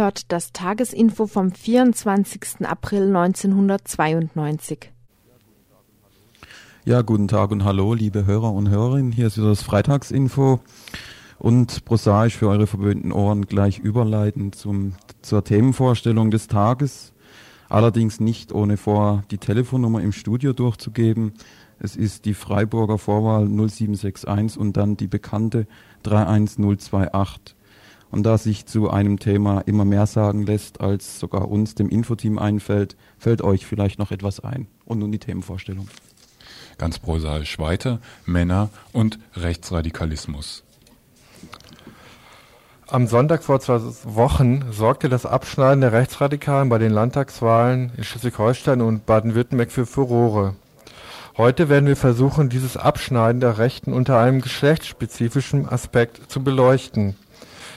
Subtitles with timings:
[0.00, 2.66] Hört das Tagesinfo vom 24.
[2.66, 4.90] April 1992.
[6.86, 9.12] Ja, guten Tag und hallo, liebe Hörer und Hörerinnen.
[9.12, 10.60] Hier ist wieder das Freitagsinfo
[11.38, 17.12] und prosaisch für eure verwöhnten Ohren gleich überleitend zum, zur Themenvorstellung des Tages.
[17.68, 21.34] Allerdings nicht ohne vor die Telefonnummer im Studio durchzugeben.
[21.78, 25.66] Es ist die Freiburger Vorwahl 0761 und dann die bekannte
[26.04, 27.54] 31028.
[28.10, 32.38] Und da sich zu einem Thema immer mehr sagen lässt, als sogar uns, dem Infoteam,
[32.38, 34.66] einfällt, fällt euch vielleicht noch etwas ein.
[34.84, 35.88] Und nun die Themenvorstellung.
[36.78, 40.64] Ganz prosaisch weiter, Männer und Rechtsradikalismus.
[42.88, 48.80] Am Sonntag vor zwei Wochen sorgte das Abschneiden der Rechtsradikalen bei den Landtagswahlen in Schleswig-Holstein
[48.80, 50.56] und Baden-Württemberg für Furore.
[51.36, 57.14] Heute werden wir versuchen, dieses Abschneiden der Rechten unter einem geschlechtsspezifischen Aspekt zu beleuchten.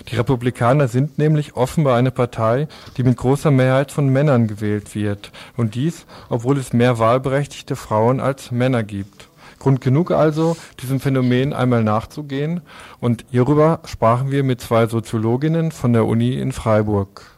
[0.09, 5.31] Die Republikaner sind nämlich offenbar eine Partei, die mit großer Mehrheit von Männern gewählt wird,
[5.57, 9.29] und dies, obwohl es mehr wahlberechtigte Frauen als Männer gibt.
[9.59, 12.61] Grund genug also, diesem Phänomen einmal nachzugehen,
[12.99, 17.32] und hierüber sprachen wir mit zwei Soziologinnen von der Uni in Freiburg.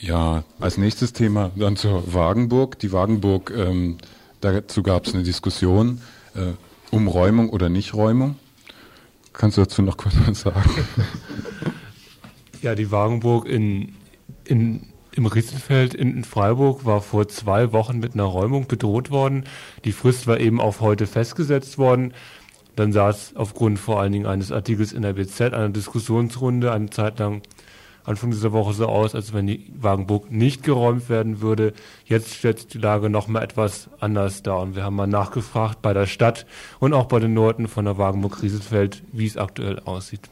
[0.00, 2.78] Ja, als nächstes Thema dann zur Wagenburg.
[2.78, 3.98] Die Wagenburg, ähm,
[4.40, 6.00] dazu gab es eine Diskussion,
[6.34, 6.54] äh,
[6.90, 8.36] Umräumung oder Nichträumung.
[9.34, 10.70] Kannst du dazu noch kurz was sagen?
[12.62, 13.94] Ja, die Wagenburg in,
[14.44, 19.44] in, im Riesenfeld in Freiburg war vor zwei Wochen mit einer Räumung bedroht worden.
[19.86, 22.12] Die Frist war eben auf heute festgesetzt worden.
[22.76, 27.18] Dann es aufgrund vor allen Dingen eines Artikels in der BZ, einer Diskussionsrunde, eine Zeit
[27.18, 27.40] lang
[28.04, 31.74] Anfang dieser Woche so aus, als wenn die Wagenburg nicht geräumt werden würde.
[32.04, 34.60] Jetzt stellt die Lage noch mal etwas anders dar.
[34.60, 36.46] Und wir haben mal nachgefragt bei der Stadt
[36.78, 40.22] und auch bei den Leuten von der Wagenburg Rieselfeld, wie es aktuell aussieht.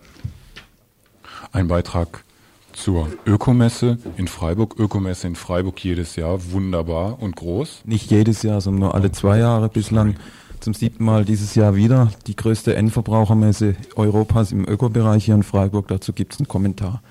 [1.52, 2.24] Ein Beitrag
[2.72, 4.78] zur Ökomesse in Freiburg.
[4.78, 7.82] Ökomesse in Freiburg jedes Jahr wunderbar und groß.
[7.84, 10.16] Nicht jedes Jahr, sondern nur alle zwei Jahre bislang.
[10.60, 15.86] Zum siebten Mal dieses Jahr wieder die größte Endverbrauchermesse Europas im Ökobereich hier in Freiburg.
[15.88, 17.02] Dazu gibt es einen Kommentar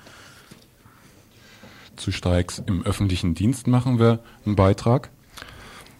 [1.98, 5.10] zu Streiks im öffentlichen Dienst machen wir einen Beitrag.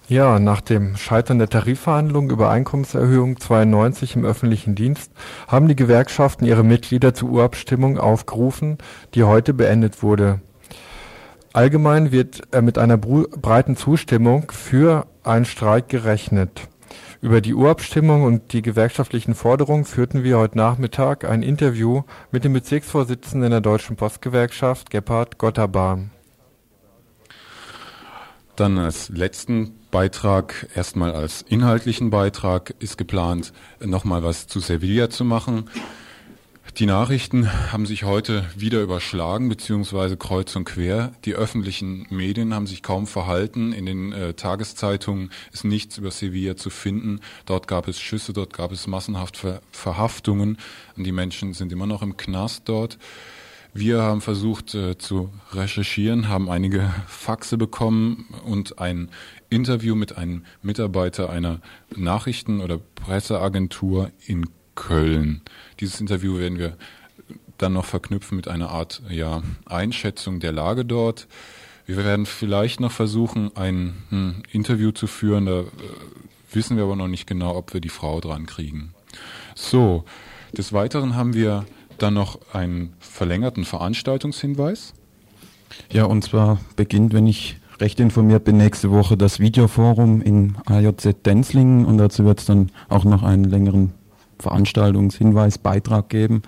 [0.09, 5.13] Ja, nach dem Scheitern der Tarifverhandlungen über Einkommenserhöhung 92 im öffentlichen Dienst
[5.47, 8.79] haben die Gewerkschaften ihre Mitglieder zur Urabstimmung aufgerufen,
[9.15, 10.41] die heute beendet wurde.
[11.53, 16.69] Allgemein wird äh, mit einer breiten Zustimmung für einen Streik gerechnet.
[17.21, 22.53] Über die Urabstimmung und die gewerkschaftlichen Forderungen führten wir heute Nachmittag ein Interview mit dem
[22.53, 26.13] Bezirksvorsitzenden der Deutschen Postgewerkschaft, Gebhard Gotterbahn.
[28.55, 35.25] Dann als letzten Beitrag, erstmal als inhaltlichen Beitrag, ist geplant, nochmal was zu Sevilla zu
[35.25, 35.69] machen.
[36.77, 41.13] Die Nachrichten haben sich heute wieder überschlagen, beziehungsweise kreuz und quer.
[41.25, 43.73] Die öffentlichen Medien haben sich kaum verhalten.
[43.73, 47.21] In den äh, Tageszeitungen ist nichts über Sevilla zu finden.
[47.47, 50.59] Dort gab es Schüsse, dort gab es massenhaft Ver Verhaftungen
[50.97, 52.99] und die Menschen sind immer noch im Knast dort.
[53.75, 59.11] Wir haben versucht äh, zu recherchieren, haben einige Faxe bekommen und ein
[59.51, 61.61] Interview mit einem Mitarbeiter einer
[61.95, 64.47] Nachrichten- oder Presseagentur in
[64.79, 65.43] Köln.
[65.81, 66.77] Dieses Interview werden wir
[67.59, 71.27] dann noch verknüpfen mit einer Art ja, Einschätzung der Lage dort.
[71.87, 75.47] Wir werden vielleicht noch versuchen, ein hm, Interview zu führen.
[75.47, 75.65] Da äh,
[76.53, 78.95] wissen wir aber noch nicht genau, ob wir die Frau dran kriegen.
[79.55, 80.05] So,
[80.53, 81.65] des Weiteren haben wir
[81.99, 84.95] dann noch einen verlängerten Veranstaltungshinweis.
[85.91, 91.23] Ja, und zwar beginnt, wenn ich recht informiert bin, nächste Woche das Videoforum in AJZ
[91.25, 93.93] Denzlingen und dazu wird es dann auch noch einen längeren
[94.39, 96.43] Veranstaltungshinweis, Beitrag geben.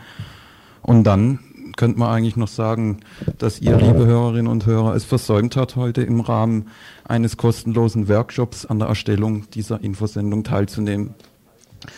[0.82, 1.40] Und dann
[1.76, 3.00] könnte man eigentlich noch sagen,
[3.38, 6.68] dass ihr, liebe Hörerinnen und Hörer, es versäumt habt, heute im Rahmen
[7.04, 11.14] eines kostenlosen Workshops an der Erstellung dieser Infosendung teilzunehmen.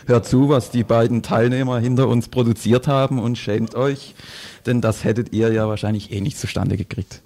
[0.06, 4.14] Hört zu, was die beiden Teilnehmer hinter uns produziert haben und schämt euch,
[4.66, 7.20] denn das hättet ihr ja wahrscheinlich eh nicht zustande gekriegt.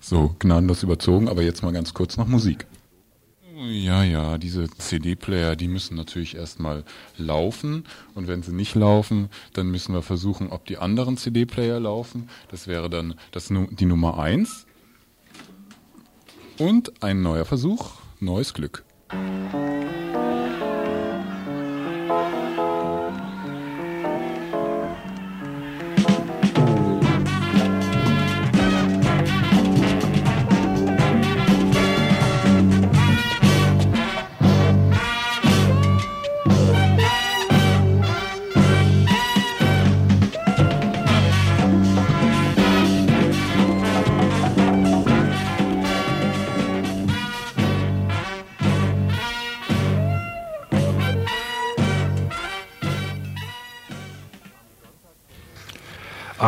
[0.00, 2.66] So gnadenlos überzogen, aber jetzt mal ganz kurz noch Musik.
[3.62, 6.82] Ja, ja, diese CD-Player, die müssen natürlich erstmal
[7.18, 7.84] laufen.
[8.14, 12.30] Und wenn sie nicht laufen, dann müssen wir versuchen, ob die anderen CD-Player laufen.
[12.50, 14.66] Das wäre dann das, die Nummer 1.
[16.56, 18.82] Und ein neuer Versuch, neues Glück.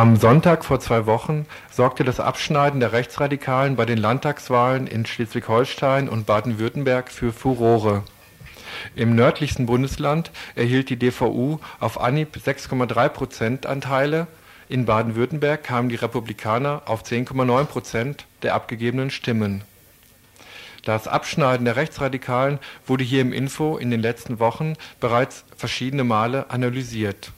[0.03, 6.09] Am Sonntag vor zwei Wochen sorgte das Abschneiden der Rechtsradikalen bei den Landtagswahlen in Schleswig-Holstein
[6.09, 8.03] und Baden-Württemberg für Furore.
[8.97, 14.27] Im nördlichsten Bundesland erhielt die DVU auf Anhieb 6,3 Prozent Anteile,
[14.67, 19.63] in Baden-Württemberg kamen die Republikaner auf 10,9 Prozent der abgegebenen Stimmen.
[20.83, 26.49] Das Abschneiden der Rechtsradikalen wurde hier im Info in den letzten Wochen bereits verschiedene Male
[26.49, 27.31] analysiert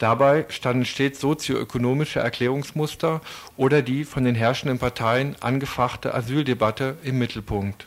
[0.00, 3.20] Dabei standen stets sozioökonomische Erklärungsmuster
[3.58, 7.86] oder die von den herrschenden Parteien angefachte Asyldebatte im Mittelpunkt.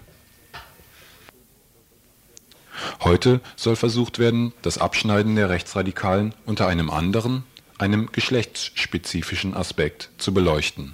[3.01, 7.45] Heute soll versucht werden, das Abschneiden der Rechtsradikalen unter einem anderen,
[7.79, 10.93] einem geschlechtsspezifischen Aspekt zu beleuchten.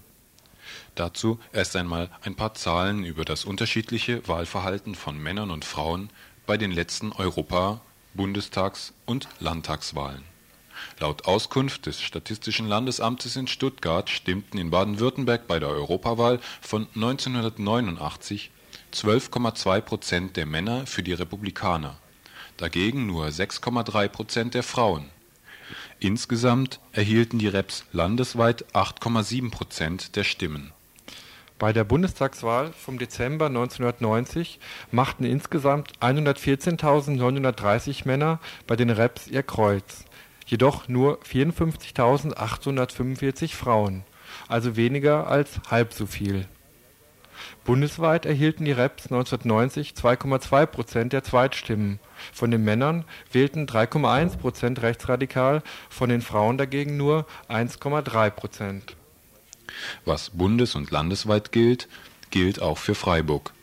[0.95, 6.12] Dazu erst einmal ein paar Zahlen über das unterschiedliche Wahlverhalten von Männern und Frauen
[6.45, 7.81] bei den letzten Europa-,
[8.13, 10.29] Bundestags- und Landtagswahlen
[11.00, 18.51] Laut Auskunft des Statistischen Landesamtes in Stuttgart stimmten in Baden-Württemberg bei der Europawahl von 1989
[18.94, 21.98] 12,2 Prozent der Männer für die Republikaner,
[22.57, 25.06] dagegen nur 6,3 Prozent der Frauen.
[26.01, 30.74] Insgesamt erhielten die Reps landesweit 8,7 Prozent der Stimmen.
[31.60, 34.60] Bei der Bundestagswahl vom Dezember 1990
[34.92, 40.04] machten insgesamt 114.930 Männer bei den Reps ihr Kreuz
[40.50, 44.04] jedoch nur 54.845 Frauen,
[44.48, 46.48] also weniger als halb so viel.
[47.63, 52.00] Bundesweit erhielten die Reps 1990 2,2 Prozent der Zweitstimmen,
[52.34, 58.95] von den Männern wählten 3,1 Prozent rechtsradikal, von den Frauen dagegen nur 1,3 Prozent.
[60.04, 61.88] Was bundes und landesweit gilt,
[62.31, 63.54] gilt auch für Freiburg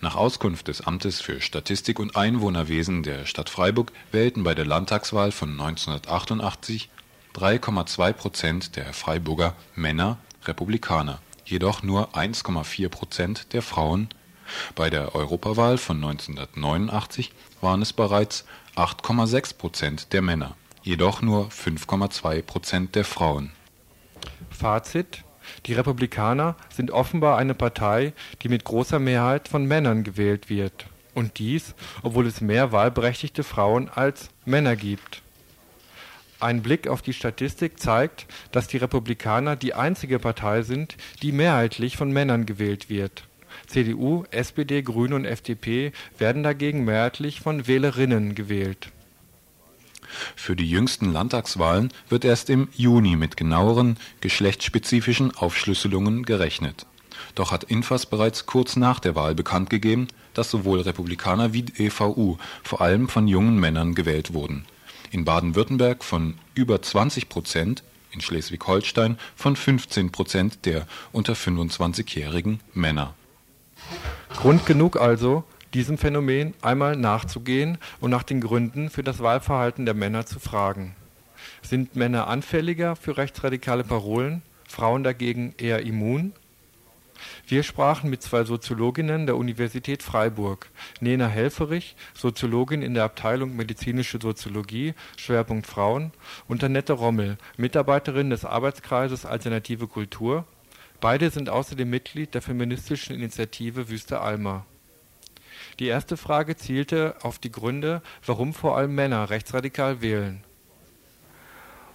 [0.00, 5.32] nach Auskunft des Amtes für Statistik und Einwohnerwesen der Stadt Freiburg wählten bei der Landtagswahl
[5.32, 6.88] von 1988
[7.34, 14.08] 3,2 Prozent der Freiburger Männer Republikaner, jedoch nur 1,4 Prozent der Frauen.
[14.74, 18.44] Bei der Europawahl von 1989 waren es bereits
[18.76, 23.52] 8,6 Prozent der Männer, jedoch nur 5,2 Prozent der Frauen.
[24.50, 25.24] Fazit
[25.66, 28.12] die Republikaner sind offenbar eine Partei,
[28.42, 33.88] die mit großer Mehrheit von Männern gewählt wird, und dies, obwohl es mehr wahlberechtigte Frauen
[33.88, 35.22] als Männer gibt.
[36.40, 41.96] Ein Blick auf die Statistik zeigt, dass die Republikaner die einzige Partei sind, die mehrheitlich
[41.96, 43.24] von Männern gewählt wird.
[43.66, 48.92] CDU, SPD, Grüne und FDP werden dagegen mehrheitlich von Wählerinnen gewählt
[50.36, 56.86] für die jüngsten Landtagswahlen wird erst im Juni mit genaueren geschlechtsspezifischen Aufschlüsselungen gerechnet.
[57.34, 62.36] Doch hat Infas bereits kurz nach der Wahl bekannt gegeben, dass sowohl Republikaner wie EVU
[62.62, 64.64] vor allem von jungen Männern gewählt wurden.
[65.10, 73.14] In Baden-Württemberg von über 20 Prozent, in Schleswig-Holstein von 15 Prozent der unter 25-jährigen Männer.
[74.36, 75.44] Grund genug also,
[75.74, 80.94] diesem Phänomen einmal nachzugehen und nach den Gründen für das Wahlverhalten der Männer zu fragen.
[81.62, 86.32] Sind Männer anfälliger für rechtsradikale Parolen, Frauen dagegen eher immun?
[87.48, 90.70] Wir sprachen mit zwei Soziologinnen der Universität Freiburg,
[91.00, 96.12] Nena Helferich, Soziologin in der Abteilung Medizinische Soziologie, Schwerpunkt Frauen,
[96.46, 100.44] und Annette Rommel, Mitarbeiterin des Arbeitskreises Alternative Kultur.
[101.00, 104.64] Beide sind außerdem Mitglied der feministischen Initiative Wüste Alma
[105.78, 110.42] die erste Frage zielte auf die Gründe, warum vor allem Männer rechtsradikal wählen.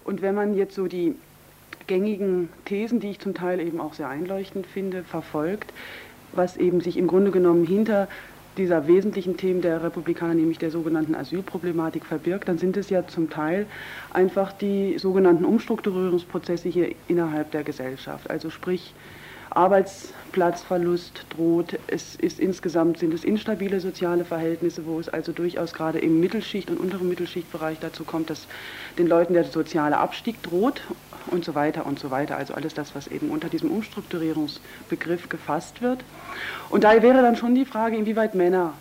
[0.04, 1.16] Und wenn man jetzt so die
[1.88, 5.74] gängigen Thesen, die ich zum Teil eben auch sehr einleuchtend finde, verfolgt,
[6.32, 8.08] was eben sich im Grunde genommen hinter
[8.58, 13.30] dieser wesentlichen Themen der Republikaner, nämlich der sogenannten Asylproblematik, verbirgt, dann sind es ja zum
[13.30, 13.66] Teil
[14.12, 18.30] einfach die sogenannten Umstrukturierungsprozesse hier innerhalb der Gesellschaft.
[18.30, 18.94] Also sprich
[19.56, 21.80] Arbeitsplatzverlust droht.
[21.88, 26.70] Es ist insgesamt sind es instabile soziale Verhältnisse, wo es also durchaus gerade im Mittelschicht-
[26.70, 28.48] und unteren Mittelschichtbereich dazu kommt, dass
[28.98, 30.82] den Leuten der soziale Abstieg droht
[31.28, 32.38] und so weiter und so weiter.
[32.38, 36.04] Also alles das, was eben unter diesem Umstrukturierungsbegriff gefasst wird.
[36.70, 38.74] Und daher wäre dann schon die Frage, inwieweit Männer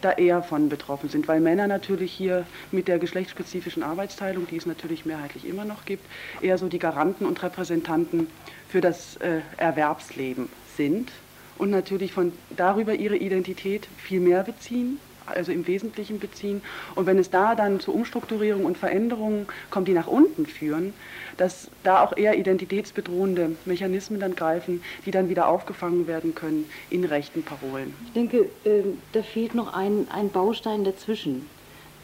[0.00, 4.66] da eher von betroffen sind, weil Männer natürlich hier mit der geschlechtsspezifischen Arbeitsteilung, die es
[4.66, 6.06] natürlich mehrheitlich immer noch gibt,
[6.40, 8.28] eher so die Garanten und Repräsentanten
[8.68, 11.10] für das äh, Erwerbsleben sind
[11.56, 15.00] und natürlich von darüber ihre Identität viel mehr beziehen
[15.34, 16.62] also im Wesentlichen beziehen.
[16.94, 20.94] Und wenn es da dann zu Umstrukturierungen und Veränderungen kommt, die nach unten führen,
[21.36, 27.04] dass da auch eher identitätsbedrohende Mechanismen dann greifen, die dann wieder aufgefangen werden können in
[27.04, 27.94] rechten Parolen.
[28.06, 28.82] Ich denke, äh,
[29.12, 31.46] da fehlt noch ein, ein Baustein dazwischen.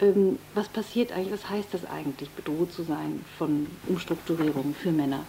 [0.01, 5.25] Ähm, was passiert eigentlich, was heißt das eigentlich, bedroht zu sein von Umstrukturierungen für Männer?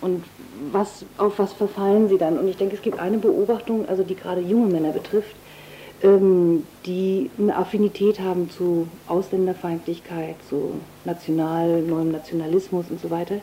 [0.00, 0.24] Und
[0.72, 2.38] was, auf was verfallen sie dann?
[2.38, 5.34] Und ich denke, es gibt eine Beobachtung, also die gerade junge Männer betrifft,
[6.02, 10.74] ähm, die eine Affinität haben zu Ausländerfeindlichkeit, zu
[11.04, 13.36] National, neuem Nationalismus und so weiter.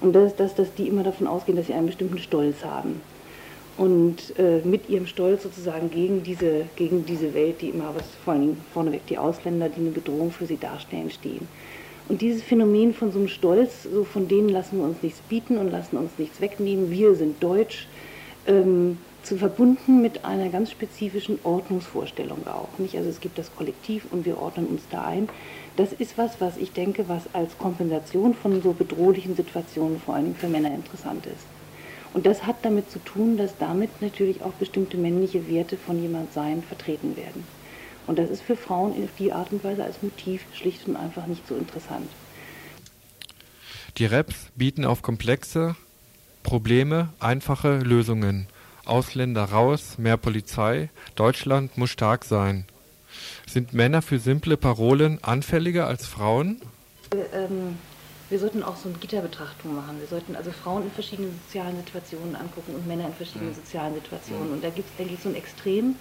[0.00, 3.00] Und dass, dass, dass die immer davon ausgehen, dass sie einen bestimmten Stolz haben.
[3.76, 8.34] Und äh, mit ihrem Stolz sozusagen gegen diese, gegen diese Welt, die immer was, vor
[8.34, 11.46] allem vorneweg die Ausländer, die eine Bedrohung für sie darstellen, stehen.
[12.08, 15.58] Und dieses Phänomen von so einem Stolz, so von denen lassen wir uns nichts bieten
[15.58, 17.86] und lassen uns nichts wegnehmen, wir sind deutsch,
[18.46, 22.78] ähm, zu verbunden mit einer ganz spezifischen Ordnungsvorstellung auch.
[22.78, 22.96] Nicht?
[22.96, 25.28] Also es gibt das Kollektiv und wir ordnen uns da ein.
[25.76, 30.34] Das ist was, was ich denke, was als Kompensation von so bedrohlichen Situationen vor allem
[30.34, 31.46] für Männer interessant ist.
[32.14, 36.32] Und das hat damit zu tun, dass damit natürlich auch bestimmte männliche Werte von jemand
[36.32, 37.44] sein vertreten werden.
[38.08, 41.26] Und das ist für Frauen auf die Art und Weise als Motiv schlicht und einfach
[41.26, 42.08] nicht so interessant.
[43.98, 45.76] Die Raps bieten auf komplexe
[46.42, 48.46] Probleme einfache Lösungen.
[48.86, 52.64] Ausländer raus, mehr Polizei, Deutschland muss stark sein.
[53.46, 56.62] Sind Männer für simple Parolen anfälliger als Frauen?
[57.12, 57.76] Äh, ähm,
[58.30, 60.00] wir sollten auch so eine Gitterbetrachtung machen.
[60.00, 63.56] Wir sollten also Frauen in verschiedenen sozialen Situationen angucken und Männer in verschiedenen mhm.
[63.56, 64.52] sozialen Situationen.
[64.52, 65.96] Und da gibt es, denke ich, so ein Extrem.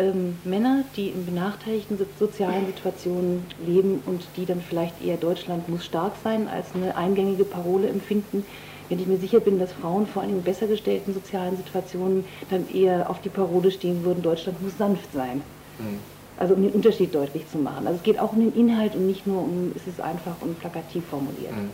[0.00, 5.84] Ähm, Männer, die in benachteiligten sozialen Situationen leben und die dann vielleicht eher Deutschland muss
[5.84, 8.46] stark sein als eine eingängige Parole empfinden,
[8.88, 12.66] wenn ich mir sicher bin, dass Frauen vor allem in besser gestellten sozialen Situationen dann
[12.72, 15.42] eher auf die Parole stehen würden, Deutschland muss sanft sein.
[15.78, 15.98] Mhm.
[16.38, 17.86] Also um den Unterschied deutlich zu machen.
[17.86, 20.58] Also es geht auch um den Inhalt und nicht nur um, es ist einfach und
[20.58, 21.54] plakativ formuliert.
[21.54, 21.70] Mhm.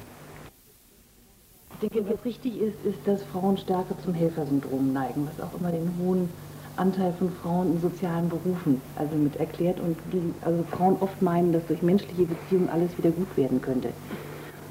[1.80, 5.70] Ich denke, was richtig ist, ist, dass Frauen stärker zum Helfersyndrom neigen, was auch immer
[5.70, 6.28] den hohen
[6.76, 11.52] Anteil von Frauen in sozialen Berufen also mit erklärt und die, also Frauen oft meinen,
[11.52, 13.90] dass durch menschliche Beziehungen alles wieder gut werden könnte.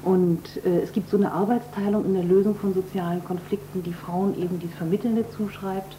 [0.04, 4.40] Und äh, es gibt so eine Arbeitsteilung in der Lösung von sozialen Konflikten, die Frauen
[4.40, 5.96] eben die Vermittelnde zuschreibt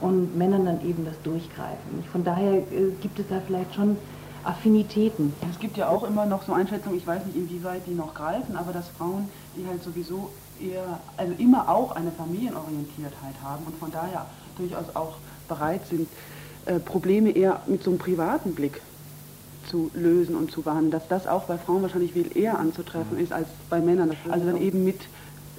[0.00, 2.04] und Männern dann eben das Durchgreifen.
[2.12, 3.96] Von daher äh, gibt es da vielleicht schon
[4.44, 5.32] Affinitäten.
[5.50, 8.56] Es gibt ja auch immer noch so Einschätzungen, ich weiß nicht, inwieweit die noch greifen,
[8.56, 13.90] aber dass Frauen, die halt sowieso eher, also immer auch eine Familienorientiertheit haben und von
[13.90, 15.16] daher durchaus auch
[15.48, 16.08] bereit sind,
[16.66, 18.80] äh, Probleme eher mit so einem privaten Blick
[19.68, 23.32] zu lösen und zu behandeln, dass das auch bei Frauen wahrscheinlich viel eher anzutreffen ist
[23.32, 24.12] als bei Männern.
[24.30, 25.00] Also dann eben mit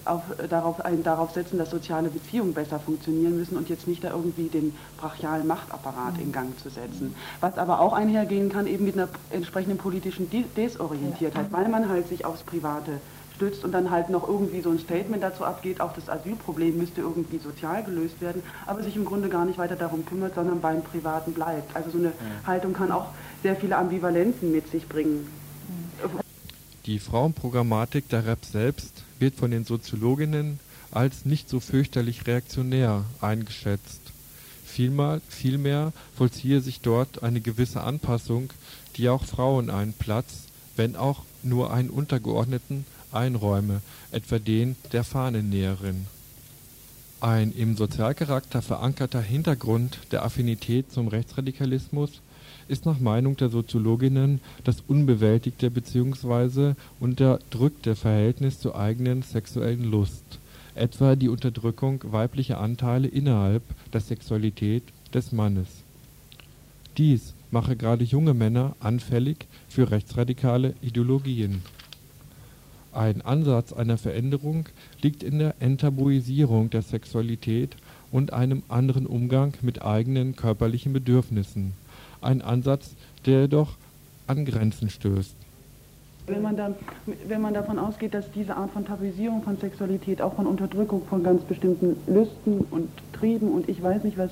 [0.06, 4.12] auf, darauf, ein, darauf setzen, dass soziale Beziehungen besser funktionieren müssen und jetzt nicht da
[4.12, 7.16] irgendwie den brachialen Machtapparat in Gang zu setzen.
[7.42, 12.26] Was aber auch einhergehen kann eben mit einer entsprechenden politischen Desorientiertheit, weil man halt sich
[12.26, 12.94] aufs Private
[13.40, 17.00] stützt und dann halt noch irgendwie so ein Statement dazu abgeht, auch das Asylproblem müsste
[17.02, 20.84] irgendwie sozial gelöst werden, aber sich im Grunde gar nicht weiter darum kümmert, sondern beim
[20.84, 21.74] Privaten bleibt.
[21.74, 22.14] Also so eine ja.
[22.46, 23.08] Haltung kann auch
[23.42, 25.26] sehr viele Ambivalenzen mit sich bringen.
[26.86, 30.60] Die Frauenprogrammatik der REP selbst wird von den Soziologinnen
[30.92, 34.02] als nicht so fürchterlich reaktionär eingeschätzt.
[34.66, 38.50] Vielmal, vielmehr vollziehe sich dort eine gewisse Anpassung,
[38.98, 46.08] die auch Frauen einen Platz, wenn auch nur einen untergeordneten, einräume, etwa den der Fahnennäherin.
[47.22, 52.22] Ein im Sozialcharakter verankerter Hintergrund der Affinität zum Rechtsradikalismus
[52.70, 56.76] ist nach Meinung der Soziologinnen das unbewältigte bzw.
[57.00, 60.24] unterdrückte Verhältnis zur eigenen sexuellen Lust,
[60.76, 65.68] etwa die Unterdrückung weiblicher Anteile innerhalb der Sexualität des Mannes.
[66.98, 71.64] Dies mache gerade junge Männer anfällig für rechtsradikale Ideologien
[72.94, 74.66] ein Ansatz einer Veränderung
[75.02, 77.76] liegt in der Enttabuisierung der Sexualität
[78.12, 81.74] und einem anderen Umgang mit eigenen körperlichen Bedürfnissen,
[82.22, 83.76] ein Ansatz, der jedoch
[84.28, 85.36] an Grenzen stößt.
[86.28, 86.76] Wenn man, da,
[87.28, 91.24] wenn man davon ausgeht, dass diese Art von Tabuisierung von Sexualität, auch von Unterdrückung von
[91.24, 94.32] ganz bestimmten Lüsten und Trieben und ich weiß nicht was,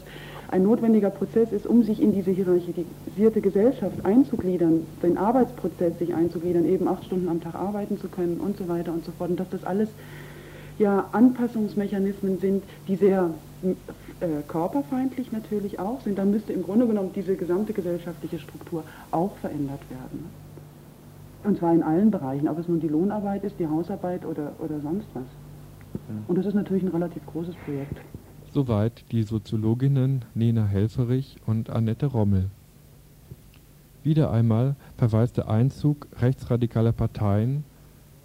[0.49, 6.65] ein notwendiger Prozess ist, um sich in diese hierarchisierte Gesellschaft einzugliedern, den Arbeitsprozess sich einzugliedern,
[6.65, 9.31] eben acht Stunden am Tag arbeiten zu können und so weiter und so fort.
[9.31, 9.89] Und dass das alles
[10.79, 13.31] ja Anpassungsmechanismen sind, die sehr
[13.63, 19.35] äh, körperfeindlich natürlich auch sind, dann müsste im Grunde genommen diese gesamte gesellschaftliche Struktur auch
[19.37, 20.25] verändert werden.
[21.43, 24.79] Und zwar in allen Bereichen, ob es nun die Lohnarbeit ist, die Hausarbeit oder, oder
[24.81, 25.23] sonst was.
[26.27, 27.97] Und das ist natürlich ein relativ großes Projekt.
[28.53, 32.49] Soweit die Soziologinnen Nena Helferich und Annette Rommel.
[34.03, 37.65] Wieder einmal verweist der Einzug rechtsradikaler Parteien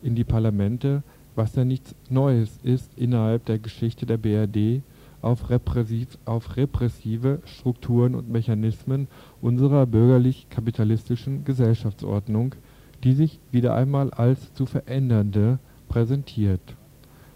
[0.02, 1.02] in die Parlamente,
[1.34, 4.82] was ja nichts Neues ist innerhalb der Geschichte der BRD,
[5.22, 9.08] auf, repressiv, auf repressive Strukturen und Mechanismen
[9.40, 12.54] unserer bürgerlich-kapitalistischen Gesellschaftsordnung,
[13.02, 16.76] die sich wieder einmal als zu verändernde präsentiert.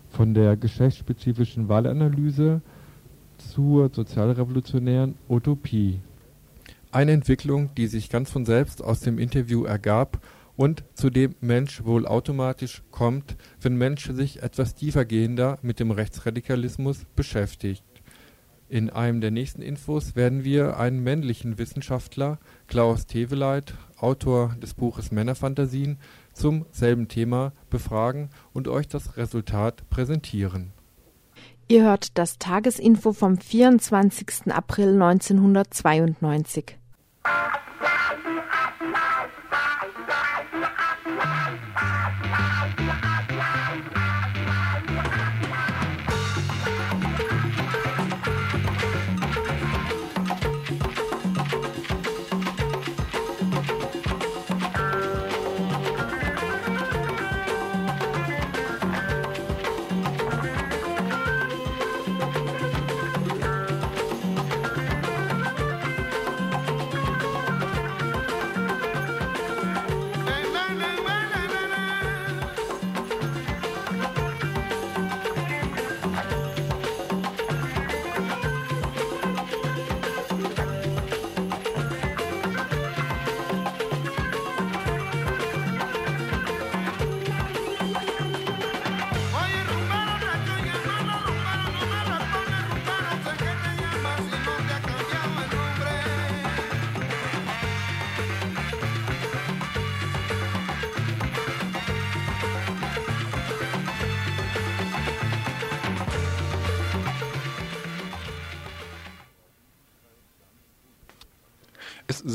[0.09, 2.63] Von der geschlechtsspezifischen Wahlanalyse
[3.57, 6.01] zur sozialrevolutionären Utopie.
[6.93, 10.21] Eine Entwicklung, die sich ganz von selbst aus dem Interview ergab
[10.57, 17.07] und zu dem Mensch wohl automatisch kommt, wenn Mensch sich etwas tiefergehender mit dem Rechtsradikalismus
[17.17, 17.83] beschäftigt.
[18.69, 25.13] In einem der nächsten Infos werden wir einen männlichen Wissenschaftler, Klaus Teveleit, Autor des Buches
[25.13, 25.97] Männerfantasien,
[26.35, 30.76] zum selben Thema befragen und euch das Resultat präsentieren.
[31.69, 34.53] Ihr hört das Tagesinfo vom 24.
[34.53, 36.79] April 1992.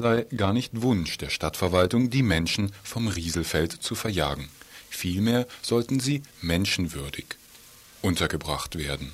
[0.02, 4.50] sei gar nicht Wunsch der Stadtverwaltung, die Menschen vom Rieselfeld zu verjagen.
[4.90, 7.26] Vielmehr sollten sie menschenwürdig
[8.02, 9.14] untergebracht werden.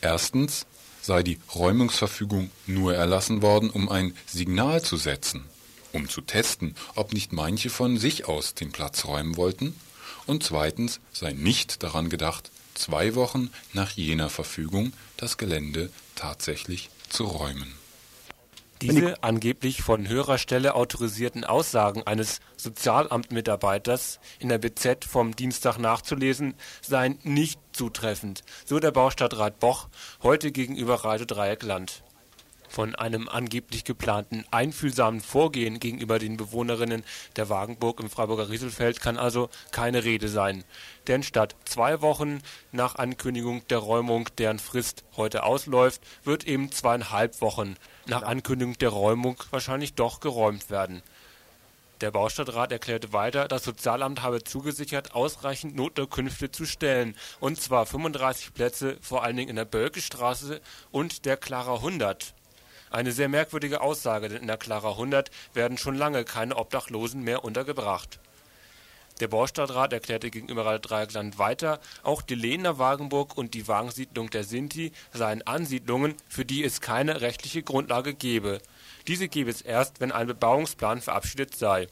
[0.00, 0.66] Erstens
[1.02, 5.44] sei die Räumungsverfügung nur erlassen worden, um ein Signal zu setzen,
[5.92, 9.74] um zu testen, ob nicht manche von sich aus den Platz räumen wollten,
[10.26, 17.24] und zweitens sei nicht daran gedacht, zwei Wochen nach jener Verfügung das Gelände tatsächlich zu
[17.24, 17.83] räumen.
[18.84, 26.54] Diese angeblich von höherer Stelle autorisierten Aussagen eines Sozialamtmitarbeiters in der BZ vom Dienstag nachzulesen,
[26.82, 29.88] seien nicht zutreffend, so der Baustadtrat Boch
[30.22, 32.04] heute gegenüber Radio Dreieckland.
[32.68, 37.04] Von einem angeblich geplanten einfühlsamen Vorgehen gegenüber den Bewohnerinnen
[37.36, 40.64] der Wagenburg im Freiburger Rieselfeld kann also keine Rede sein.
[41.06, 42.40] Denn statt zwei Wochen
[42.72, 48.88] nach Ankündigung der Räumung, deren Frist heute ausläuft, wird eben zweieinhalb Wochen nach Ankündigung der
[48.88, 51.02] Räumung wahrscheinlich doch geräumt werden.
[52.00, 58.52] Der Baustadtrat erklärte weiter, das Sozialamt habe zugesichert, ausreichend Notunterkünfte zu stellen, und zwar 35
[58.52, 62.34] Plätze vor allen Dingen in der Bölkestraße und der Clara 100.
[62.94, 67.42] Eine sehr merkwürdige Aussage, denn in der Clara 100 werden schon lange keine Obdachlosen mehr
[67.42, 68.20] untergebracht.
[69.18, 74.44] Der Baustadtrat erklärte gegenüber Radio Dreieckland weiter, auch die Lehner Wagenburg und die Wagensiedlung der
[74.44, 78.60] Sinti seien Ansiedlungen, für die es keine rechtliche Grundlage gebe.
[79.08, 81.88] Diese gebe es erst, wenn ein Bebauungsplan verabschiedet sei.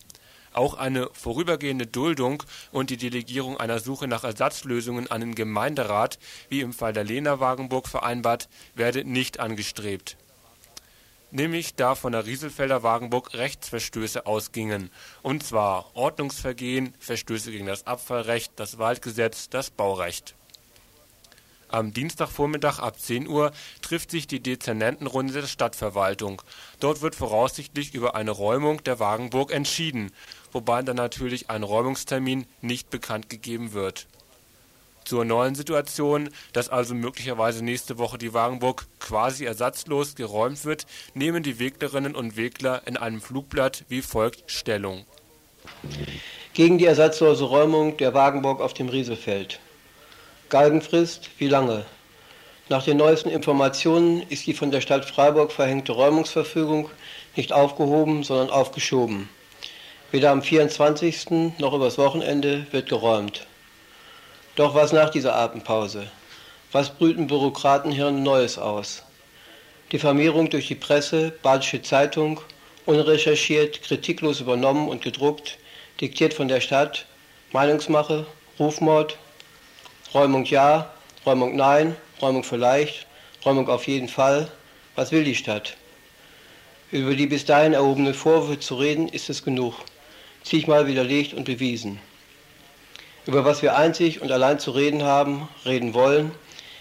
[0.53, 6.61] Auch eine vorübergehende Duldung und die Delegierung einer Suche nach Ersatzlösungen an den Gemeinderat, wie
[6.61, 10.17] im Fall der Lehner Wagenburg vereinbart, werde nicht angestrebt
[11.33, 14.91] nämlich da von der Rieselfelder Wagenburg Rechtsverstöße ausgingen,
[15.23, 20.35] und zwar Ordnungsvergehen, Verstöße gegen das Abfallrecht, das Waldgesetz, das Baurecht.
[21.73, 26.43] Am Dienstagvormittag ab 10 Uhr trifft sich die Dezernentenrunde der Stadtverwaltung.
[26.81, 30.13] Dort wird voraussichtlich über eine Räumung der Wagenburg entschieden,
[30.53, 34.07] wobei dann natürlich ein Räumungstermin nicht bekannt gegeben wird.
[35.05, 41.43] Zur neuen Situation, dass also möglicherweise nächste Woche die Wagenburg quasi ersatzlos geräumt wird, nehmen
[41.43, 45.05] die Weglerinnen und Wegler in einem Flugblatt wie folgt Stellung.
[46.55, 49.61] Gegen die ersatzlose Räumung der Wagenburg auf dem Rieselfeld.
[50.49, 51.85] Galgenfrist, wie lange?
[52.69, 56.91] Nach den neuesten Informationen ist die von der Stadt Freiburg verhängte Räumungsverfügung
[57.37, 59.29] nicht aufgehoben, sondern aufgeschoben.
[60.11, 61.57] Weder am 24.
[61.59, 63.47] noch übers Wochenende wird geräumt.
[64.55, 66.09] Doch was nach dieser Atempause?
[66.73, 69.03] Was brüten Bürokratenhirn Neues aus?
[69.91, 72.39] Diffamierung durch die Presse, Badische Zeitung,
[72.85, 75.57] unrecherchiert, kritiklos übernommen und gedruckt,
[76.03, 77.07] diktiert von der Stadt,
[77.53, 78.27] Meinungsmache,
[78.59, 79.17] Rufmord,
[80.13, 80.91] Räumung ja,
[81.25, 83.07] Räumung nein, Räumung vielleicht,
[83.47, 84.51] Räumung auf jeden Fall.
[84.97, 85.79] Was will die Stadt?
[86.91, 89.77] Über die bis dahin erhobene Vorwürfe zu reden, ist es genug.
[90.45, 92.01] Zigmal widerlegt und bewiesen.
[93.25, 96.33] Über was wir einzig und allein zu reden haben, reden wollen,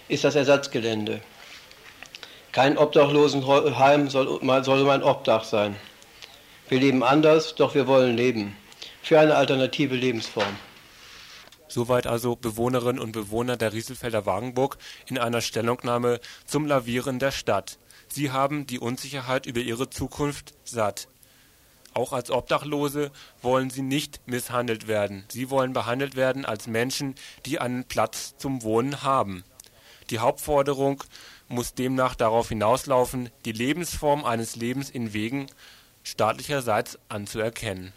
[0.08, 1.20] ist das Ersatzgelände.
[2.50, 5.76] Kein Obdachlosenheim soll, mein Obdach sein.
[6.68, 8.56] Wir leben anders, doch wir wollen leben.
[9.02, 10.56] Für eine alternative Lebensform.
[11.68, 17.78] Soweit also Bewohnerinnen und Bewohner der Rieselfelder Wagenburg in einer Stellungnahme zum Lavieren der Stadt.
[18.08, 21.08] Sie haben die Unsicherheit über ihre Zukunft satt.
[21.94, 23.10] Auch als Obdachlose
[23.42, 25.24] wollen sie nicht misshandelt werden.
[25.28, 29.44] Sie wollen behandelt werden als Menschen, die einen Platz zum Wohnen haben.
[30.10, 31.04] Die Hauptforderung
[31.48, 35.46] muss demnach darauf hinauslaufen, die Lebensform eines Lebens in Wegen
[36.02, 37.92] staatlicherseits anzuerkennen.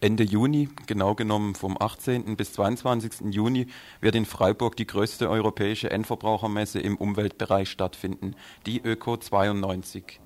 [0.00, 2.36] Ende Juni, genau genommen vom 18.
[2.36, 3.34] bis 22.
[3.34, 3.66] Juni,
[4.00, 10.20] wird in Freiburg die größte europäische Endverbrauchermesse im Umweltbereich stattfinden, die Öko 92.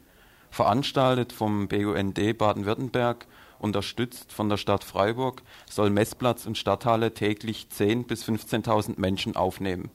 [0.51, 3.27] Veranstaltet vom BUND Baden-Württemberg,
[3.59, 9.91] unterstützt von der Stadt Freiburg, soll Messplatz und Stadthalle täglich 10.000 bis 15.000 Menschen aufnehmen.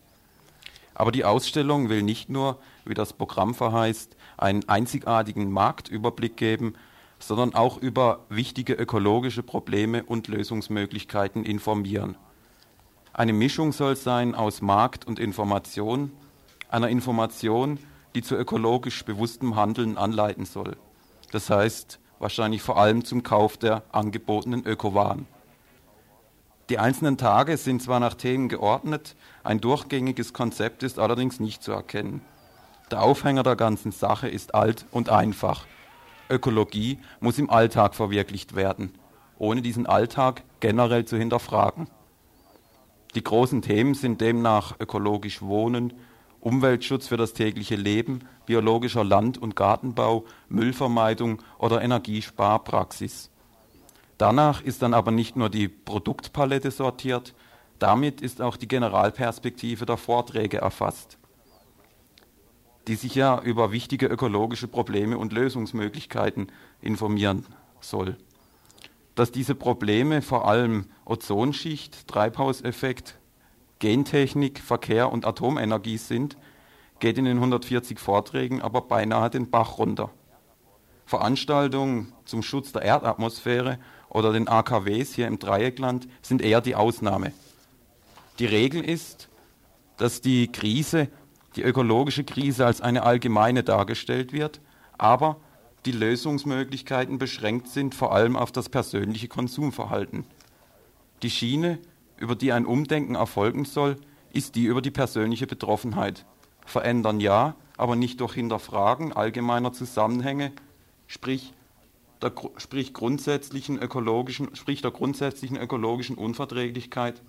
[0.96, 6.74] Aber die Ausstellung will nicht nur, wie das Programm verheißt, einen einzigartigen Marktüberblick geben,
[7.19, 12.17] sondern auch über wichtige ökologische Probleme und Lösungsmöglichkeiten informieren.
[13.13, 16.12] Eine Mischung soll sein aus Markt und Information,
[16.69, 17.80] einer Information,
[18.13, 20.77] die zu ökologisch bewusstem Handeln anleiten soll.
[21.32, 25.27] Das heißt wahrscheinlich vor allem zum Kauf der angebotenen Ökowaren.
[26.69, 31.71] Die einzelnen Tage sind zwar nach Themen geordnet, ein durchgängiges Konzept ist allerdings nicht zu
[31.71, 32.21] erkennen.
[32.91, 35.65] Der Aufhänger der ganzen Sache ist alt und einfach–
[36.30, 38.94] Ökologie muss im Alltag verwirklicht werden,
[39.38, 41.90] ohne diesen Alltag generell zu hinterfragen.
[43.16, 45.94] Die großen Themen sind demnach ökologisch Wohnen,
[46.40, 53.32] Umweltschutz für das tägliche Leben, biologischer Land- und Gartenbau, Müllvermeidung oder Energiesparpraxis.
[54.18, 57.34] Danach ist dann aber nicht nur die Produktpalette sortiert,
[57.80, 61.18] damit ist auch die Generalperspektive der Vorträge erfasst
[62.88, 67.45] die sich ja über wichtige ökologische Probleme und Lösungsmöglichkeiten informieren
[67.82, 68.17] soll.
[69.15, 73.19] Dass diese Probleme vor allem Ozonschicht, Treibhauseffekt,
[73.80, 76.38] Gentechnik, Verkehr und Atomenergie sind,
[77.00, 80.10] geht in den 140 Vorträgen aber beinahe den Bach runter.
[81.06, 87.34] Veranstaltungen zum Schutz der Erdatmosphäre oder den AKWs hier im Dreieckland sind eher die Ausnahme.
[88.39, 89.30] Die Regel ist,
[89.97, 91.10] dass die Krise
[91.58, 94.62] die ökologische Krise als eine allgemeine dargestellt wird,
[94.98, 95.38] aber
[95.86, 100.26] die Lösungsmöglichkeiten beschränkt sind vor allem auf das persönliche Konsumverhalten.
[101.24, 101.80] Die Schiene,
[102.17, 103.98] über die ein Umdenken erfolgen soll,
[104.32, 106.26] ist die über die persönliche Betroffenheit.
[106.65, 110.52] Verändern ja, aber nicht durch Hinterfragen allgemeiner Zusammenhänge,
[111.08, 111.54] sprich
[112.22, 117.22] der, sprich grundsätzlichen ökologischen, sprich der grundsätzlichen ökologischen Unverträglichkeit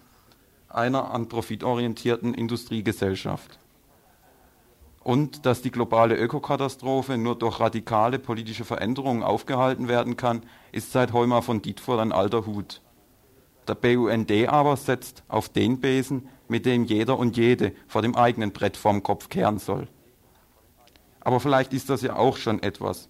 [0.69, 3.59] einer an profitorientierten Industriegesellschaft.
[5.09, 11.14] Und dass die globale Ökokatastrophe nur durch radikale politische Veränderungen aufgehalten werden kann, ist seit
[11.14, 12.83] Heumer von Dietfurt ein alter Hut.
[13.66, 18.53] Der BUND aber setzt auf den Besen, mit dem jeder und jede vor dem eigenen
[18.53, 19.88] Brett vorm Kopf kehren soll.
[21.21, 23.09] Aber vielleicht ist das ja auch schon etwas,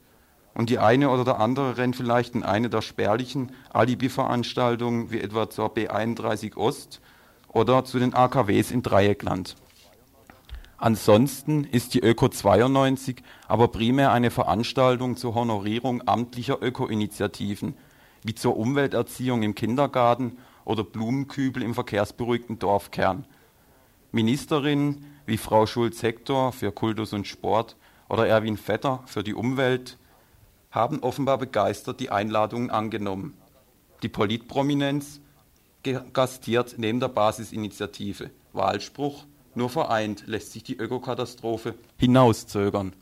[0.55, 5.51] und die eine oder der andere rennt vielleicht in eine der spärlichen Alibi-Veranstaltungen wie etwa
[5.51, 7.01] zur B31 Ost
[7.49, 9.57] oder zu den AKWs im Dreieckland.
[10.81, 17.75] Ansonsten ist die Öko 92 aber primär eine Veranstaltung zur Honorierung amtlicher Öko-Initiativen,
[18.23, 23.27] wie zur Umwelterziehung im Kindergarten oder Blumenkübel im verkehrsberuhigten Dorfkern.
[24.13, 27.77] Ministerinnen wie Frau Schulz-Hector für Kultus und Sport
[28.09, 29.99] oder Erwin Vetter für die Umwelt
[30.71, 33.35] haben offenbar begeistert die Einladungen angenommen.
[34.05, 35.21] Die Politprominenz
[36.13, 38.31] gastiert neben der Basisinitiative.
[38.53, 39.25] Wahlspruch,
[39.59, 42.95] nur vereint lässt sich die Ökokatastrophe hinauszögern.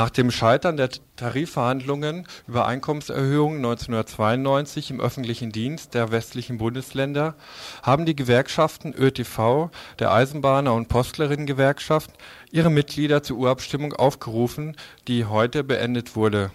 [0.00, 7.34] Nach dem Scheitern der Tarifverhandlungen über Einkommenserhöhungen 1992 im öffentlichen Dienst der westlichen Bundesländer
[7.82, 12.12] haben die Gewerkschaften ÖTV, der Eisenbahner- und Postlerinnengewerkschaft
[12.50, 14.74] ihre Mitglieder zur Urabstimmung aufgerufen,
[15.06, 16.50] die heute beendet wurde.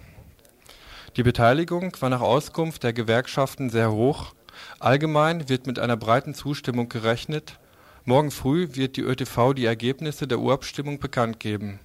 [1.16, 4.34] Die Beteiligung war nach Auskunft der Gewerkschaften sehr hoch.
[4.80, 7.60] Allgemein wird mit einer breiten Zustimmung gerechnet.
[8.06, 11.80] Morgen früh wird die ÖTV die Ergebnisse der Urabstimmung bekannt geben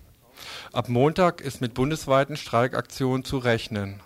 [0.72, 4.00] Ab Montag ist mit bundesweiten Streikaktionen zu rechnen.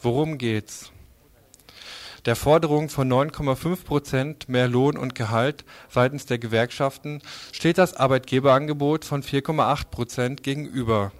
[0.00, 0.92] Worum geht's?
[2.24, 9.04] Der Forderung von 9,5 Prozent mehr Lohn und Gehalt seitens der Gewerkschaften steht das Arbeitgeberangebot
[9.04, 11.12] von 4,8 Prozent gegenüber.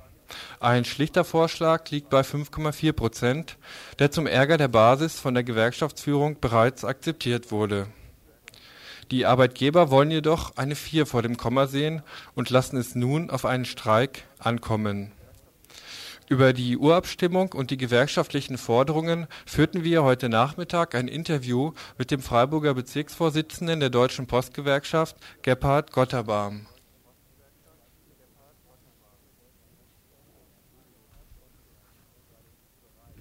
[0.60, 3.56] Ein schlichter Vorschlag liegt bei 5,4 Prozent,
[3.98, 7.86] der zum Ärger der Basis von der Gewerkschaftsführung bereits akzeptiert wurde
[9.10, 12.02] die Arbeitgeber wollen jedoch eine Vier vor dem Komma sehen
[12.34, 15.12] und lassen es nun auf einen Streik ankommen.
[16.28, 22.20] Über die Urabstimmung und die gewerkschaftlichen Forderungen führten wir heute Nachmittag ein Interview mit dem
[22.20, 26.66] Freiburger Bezirksvorsitzenden der Deutschen Postgewerkschaft, Gebhard Gotterbaum.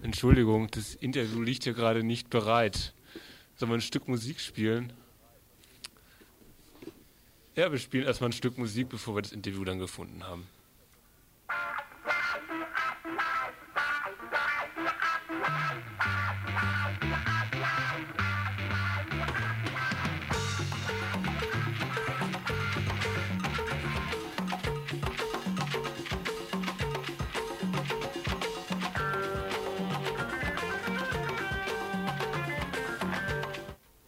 [0.01, 2.93] Entschuldigung, das Interview liegt hier gerade nicht bereit.
[3.55, 4.91] Sollen wir ein Stück Musik spielen?
[7.55, 10.47] Ja, wir spielen erstmal ein Stück Musik, bevor wir das Interview dann gefunden haben.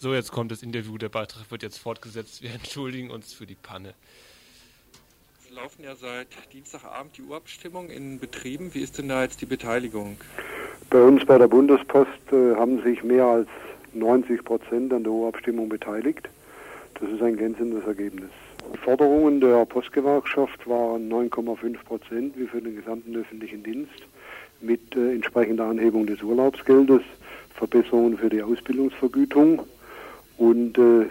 [0.02, 0.98] So, jetzt kommt das Interview.
[0.98, 2.42] Der Beitrag wird jetzt fortgesetzt.
[2.42, 3.94] Wir entschuldigen uns für die Panne.
[5.62, 8.74] Laufen ja seit Dienstagabend die Urabstimmungen in Betrieben.
[8.74, 10.16] Wie ist denn da jetzt die Beteiligung?
[10.90, 13.50] Bei uns bei der Bundespost äh, haben sich mehr als
[13.94, 16.30] 90 Prozent an der Urabstimmung beteiligt.
[16.94, 18.30] Das ist ein glänzendes Ergebnis.
[18.74, 24.08] Die Forderungen der Postgewerkschaft waren 9,5 Prozent wie für den gesamten öffentlichen Dienst
[24.62, 27.02] mit äh, entsprechender Anhebung des Urlaubsgeldes,
[27.56, 29.62] Verbesserungen für die Ausbildungsvergütung
[30.38, 31.08] und äh,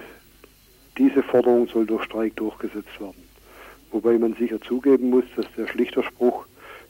[0.97, 3.28] diese Forderung soll durch Streik durchgesetzt werden.
[3.91, 6.47] Wobei man sicher zugeben muss, dass der Schlichterspruch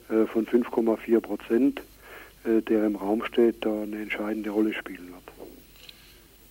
[0.09, 1.81] äh, von 5,4 Prozent,
[2.43, 5.23] äh, der im Raum steht, da eine entscheidende Rolle spielen wird.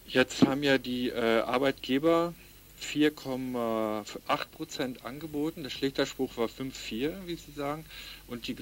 [0.06, 2.32] Jetzt haben ja die äh, Arbeitgeber
[2.80, 5.62] 4,8 Prozent angeboten.
[5.62, 7.84] Der Schlichterspruch war 5,4, wie Sie sagen,
[8.26, 8.56] und die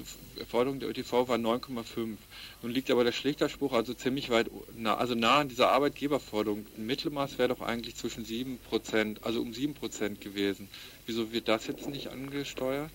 [0.49, 2.17] Forderung der ÖTV war 9,5.
[2.63, 6.65] Nun liegt aber der Schlichterspruch also ziemlich weit, nah, also nah an dieser Arbeitgeberforderung.
[6.77, 10.67] Ein Mittelmaß wäre doch eigentlich zwischen 7 Prozent, also um 7 Prozent gewesen.
[11.07, 12.91] Wieso wird das jetzt nicht angesteuert?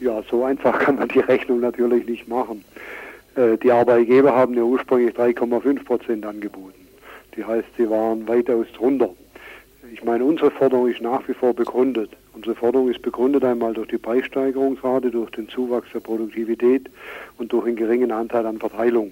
[0.00, 2.62] Ja, so einfach kann man die Rechnung natürlich nicht machen.
[3.36, 6.86] Äh, die Arbeitgeber haben ja ursprünglich 3,5 Prozent angeboten.
[7.34, 9.08] Die heißt, sie waren weitaus drunter.
[9.90, 12.10] Ich meine, unsere Forderung ist nach wie vor begründet.
[12.34, 16.90] Unsere Forderung ist begründet einmal durch die Preissteigerungsrate, durch den Zuwachs der Produktivität
[17.38, 19.10] und durch einen geringen Anteil an Verteilung.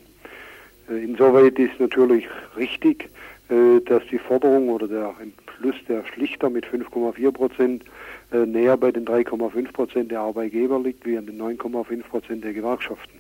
[0.91, 3.09] Äh, insoweit ist natürlich richtig,
[3.49, 7.85] äh, dass die Forderung oder der Entschluss der Schlichter mit 5,4 Prozent
[8.33, 12.53] äh, näher bei den 3,5 Prozent der Arbeitgeber liegt wie an den 9,5 Prozent der
[12.53, 13.19] Gewerkschaften.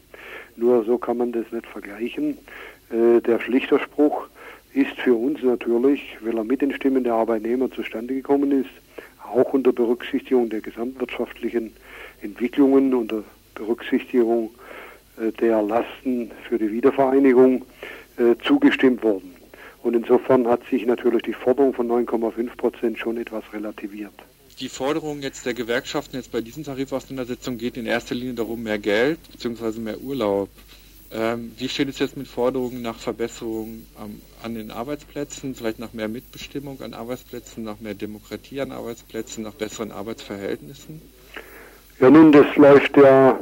[0.56, 2.38] Nur so kann man das nicht vergleichen.
[2.88, 4.28] Der Schlichterspruch
[4.72, 8.70] ist für uns natürlich, weil er mit den Stimmen der Arbeitnehmer zustande gekommen ist,
[9.24, 11.72] auch unter Berücksichtigung der gesamtwirtschaftlichen
[12.20, 14.50] Entwicklungen, unter Berücksichtigung
[15.18, 17.64] äh, der Lasten für die Wiedervereinigung
[18.18, 19.34] äh, zugestimmt worden.
[19.82, 24.14] Und insofern hat sich natürlich die Forderung von 9,5 Prozent schon etwas relativiert.
[24.58, 28.78] Die Forderung jetzt der Gewerkschaften jetzt bei diesen Tarifauseinandersetzungen geht in erster Linie darum, mehr
[28.78, 29.80] Geld bzw.
[29.80, 30.48] mehr Urlaub.
[31.12, 35.92] Ähm, wie steht es jetzt mit Forderungen nach Verbesserungen ähm, an den Arbeitsplätzen, vielleicht nach
[35.92, 41.02] mehr Mitbestimmung an Arbeitsplätzen, nach mehr Demokratie an Arbeitsplätzen, nach besseren Arbeitsverhältnissen?
[42.00, 43.38] Ja, nun, das läuft ja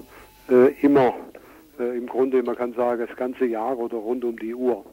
[0.51, 1.15] äh, immer,
[1.79, 4.85] äh, im Grunde, man kann sagen, das ganze Jahr oder rund um die Uhr.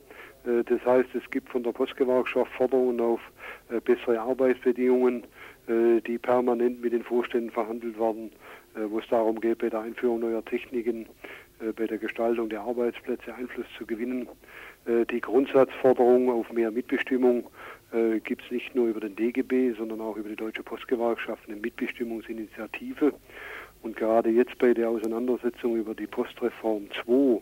[0.45, 3.19] Äh, das heißt, es gibt von der Postgewerkschaft Forderungen auf
[3.69, 5.23] äh, bessere Arbeitsbedingungen,
[5.67, 8.31] die permanent mit den Vorständen verhandelt werden,
[8.75, 11.05] äh, wo es darum geht, bei der Einführung neuer Techniken
[11.61, 14.27] äh, bei der Gestaltung der Arbeitsplätze Einfluss zu gewinnen.
[14.85, 17.45] Äh, die Grundsatzforderung auf mehr Mitbestimmung
[17.91, 21.57] äh, gibt es nicht nur über den DGB, sondern auch über die Deutsche Postgewerkschaft eine
[21.57, 23.13] Mitbestimmungsinitiative.
[23.83, 27.41] Und gerade jetzt bei der Auseinandersetzung über die Postreform 2,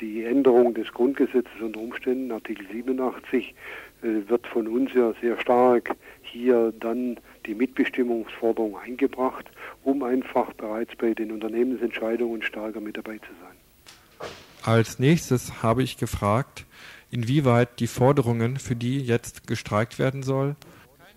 [0.00, 3.54] die Änderung des Grundgesetzes unter Umständen, Artikel 87,
[4.00, 9.50] wird von uns ja sehr stark hier dann die Mitbestimmungsforderung eingebracht,
[9.82, 14.28] um einfach bereits bei den Unternehmensentscheidungen stärker mit dabei zu sein.
[14.62, 16.66] Als nächstes habe ich gefragt,
[17.10, 20.56] inwieweit die Forderungen, für die jetzt gestreikt werden soll,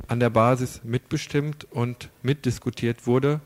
[0.08, 3.41] an der Basis mitbestimmt und mitdiskutiert wurde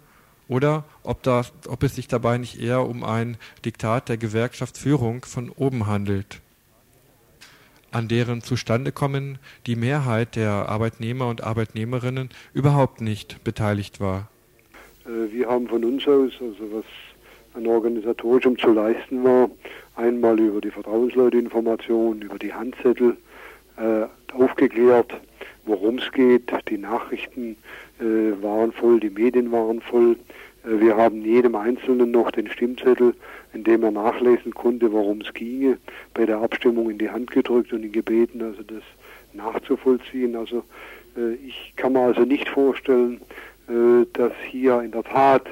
[0.48, 5.50] oder ob, da, ob es sich dabei nicht eher um ein Diktat der Gewerkschaftsführung von
[5.50, 6.42] oben handelt
[7.96, 14.30] an deren Zustandekommen die Mehrheit der Arbeitnehmer und Arbeitnehmerinnen überhaupt nicht beteiligt war.
[15.06, 16.86] Äh, wir haben von uns aus, also was
[17.54, 19.50] an organisatorischem zu leisten war,
[19.96, 23.16] einmal über die Vertrauensleuteninformation, über die Handzettel
[23.78, 25.14] äh, aufgeklärt,
[25.66, 26.52] worum es geht.
[26.70, 27.56] Die Nachrichten
[28.02, 30.18] äh, waren voll, die Medien waren voll.
[30.66, 33.14] Äh, wir haben jedem Einzelnen noch den Stimmzettel,
[33.54, 35.78] in dem er nachlesen konnte, worum es ginge,
[36.14, 38.84] bei der Abstimmung in die Hand gedrückt und ihn gebeten, also das
[39.34, 40.36] nachzuvollziehen.
[40.36, 40.64] Also
[41.18, 43.22] äh, ich kann mir also nicht vorstellen,
[43.68, 45.48] äh, dass hier in der Tat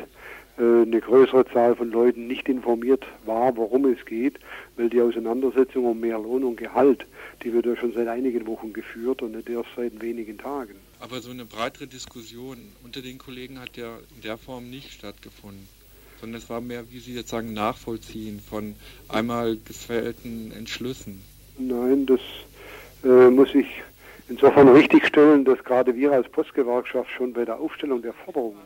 [0.55, 4.37] eine größere Zahl von Leuten nicht informiert war, worum es geht,
[4.77, 7.07] weil die Auseinandersetzung um mehr Lohn und Gehalt,
[7.41, 10.75] die wird ja schon seit einigen Wochen geführt und nicht erst seit wenigen Tagen.
[11.03, 15.67] Aber so eine breitere Diskussion unter den Kollegen hat ja in der Form nicht stattgefunden.
[16.21, 18.77] Sondern es war mehr, wie Sie jetzt sagen, Nachvollziehen von
[19.09, 21.21] einmal gefällten Entschlüssen.
[21.57, 22.21] Nein, das
[23.03, 23.67] äh, muss ich
[24.29, 28.63] insofern richtigstellen, dass gerade wir als Postgewerkschaft schon bei der Aufstellung der Forderungen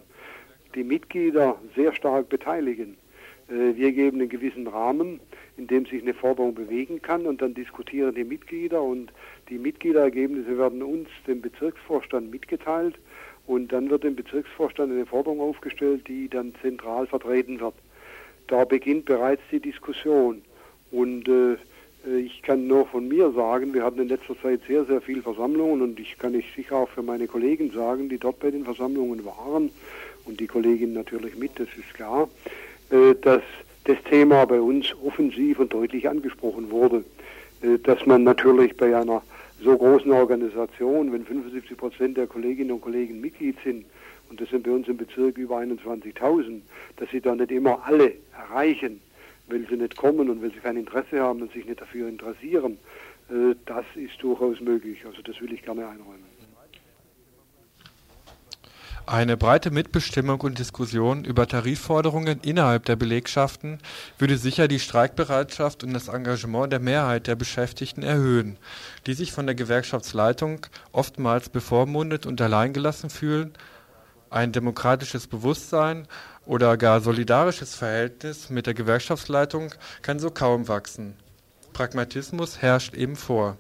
[0.76, 2.98] die Mitglieder sehr stark beteiligen.
[3.50, 5.20] Äh, wir geben einen gewissen Rahmen,
[5.58, 9.12] in dem sich eine Forderung bewegen kann und dann diskutieren die Mitglieder und
[9.50, 12.96] die Mitgliederergebnisse werden uns, dem Bezirksvorstand, mitgeteilt
[13.48, 17.76] und dann wird dem Bezirksvorstand eine Forderung aufgestellt, die dann zentral vertreten wird.
[18.48, 20.42] Da beginnt bereits die Diskussion
[20.92, 21.56] und äh,
[22.20, 25.82] ich kann nur von mir sagen, wir hatten in letzter Zeit sehr, sehr viele Versammlungen
[25.82, 29.26] und ich kann es sicher auch für meine Kollegen sagen, die dort bei den Versammlungen
[29.26, 29.72] waren
[30.24, 33.42] und die Kolleginnen natürlich mit, das ist klar, äh, dass
[33.84, 37.04] das Thema bei uns offensiv und deutlich angesprochen wurde.
[37.62, 39.22] äh, dass man natürlich bei einer
[39.62, 43.86] so großen Organisation, wenn 75 Prozent der Kolleginnen und Kollegen Mitglied sind,
[44.30, 46.62] und das sind bei uns im Bezirk über 21.000,
[46.98, 49.00] dass sie da nicht immer alle erreichen,
[49.48, 52.78] weil sie nicht kommen und weil sie kein Interesse haben und sich nicht dafür interessieren.
[53.30, 55.00] Äh, das ist durchaus möglich.
[55.06, 56.37] Also das will ich gerne einräumen.
[59.10, 63.80] Eine breite Mitbestimmung und Diskussion über Tarifforderungen innerhalb der Belegschaften
[64.20, 68.58] würde sicher die Streikbereitschaft und das Engagement der Mehrheit der Beschäftigten erhöhen,
[69.06, 73.54] die sich von der Gewerkschaftsleitung oftmals bevormundet und alleingelassen fühlen.
[74.30, 76.06] Ein demokratisches Bewusstsein
[76.46, 81.16] oder gar solidarisches Verhältnis mit der Gewerkschaftsleitung kann so kaum wachsen.
[81.72, 83.56] Pragmatismus herrscht eben vor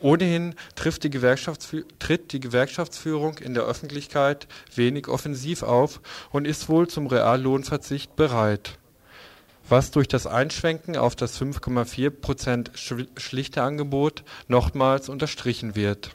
[0.00, 6.86] Ohnehin trifft die tritt die Gewerkschaftsführung in der Öffentlichkeit wenig offensiv auf und ist wohl
[6.86, 8.78] zum Reallohnverzicht bereit,
[9.68, 12.70] was durch das Einschwenken auf das 5,4 Prozent
[13.16, 16.14] schlichte Angebot nochmals unterstrichen wird.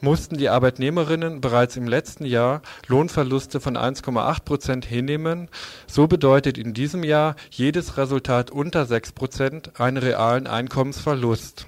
[0.00, 5.48] Mussten die Arbeitnehmerinnen bereits im letzten Jahr Lohnverluste von 1,8 Prozent hinnehmen,
[5.86, 11.66] so bedeutet in diesem Jahr jedes Resultat unter 6 Prozent einen realen Einkommensverlust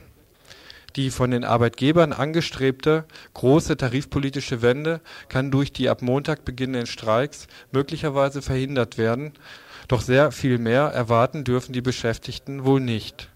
[0.97, 7.47] die von den Arbeitgebern angestrebte große tarifpolitische Wende kann durch die ab Montag beginnenden Streiks
[7.71, 9.33] möglicherweise verhindert werden,
[9.89, 13.29] doch sehr viel mehr erwarten dürfen die Beschäftigten wohl nicht.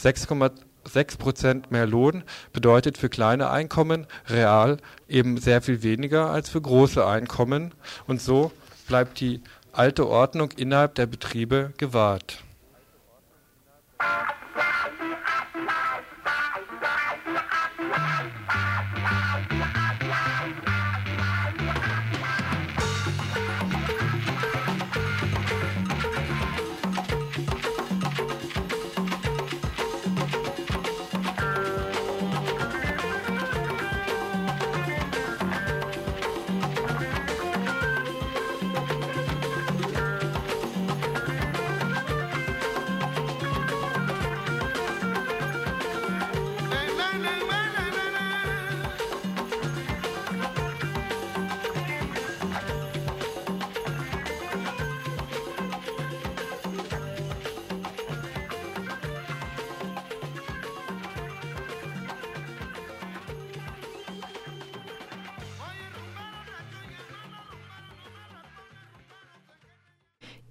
[0.00, 4.78] 6,6 Prozent mehr Lohn bedeutet für kleine Einkommen real
[5.08, 7.72] eben sehr viel weniger als für große Einkommen,
[8.06, 8.52] und so
[8.86, 9.40] bleibt die
[9.72, 12.42] alte Ordnung innerhalb der Betriebe gewahrt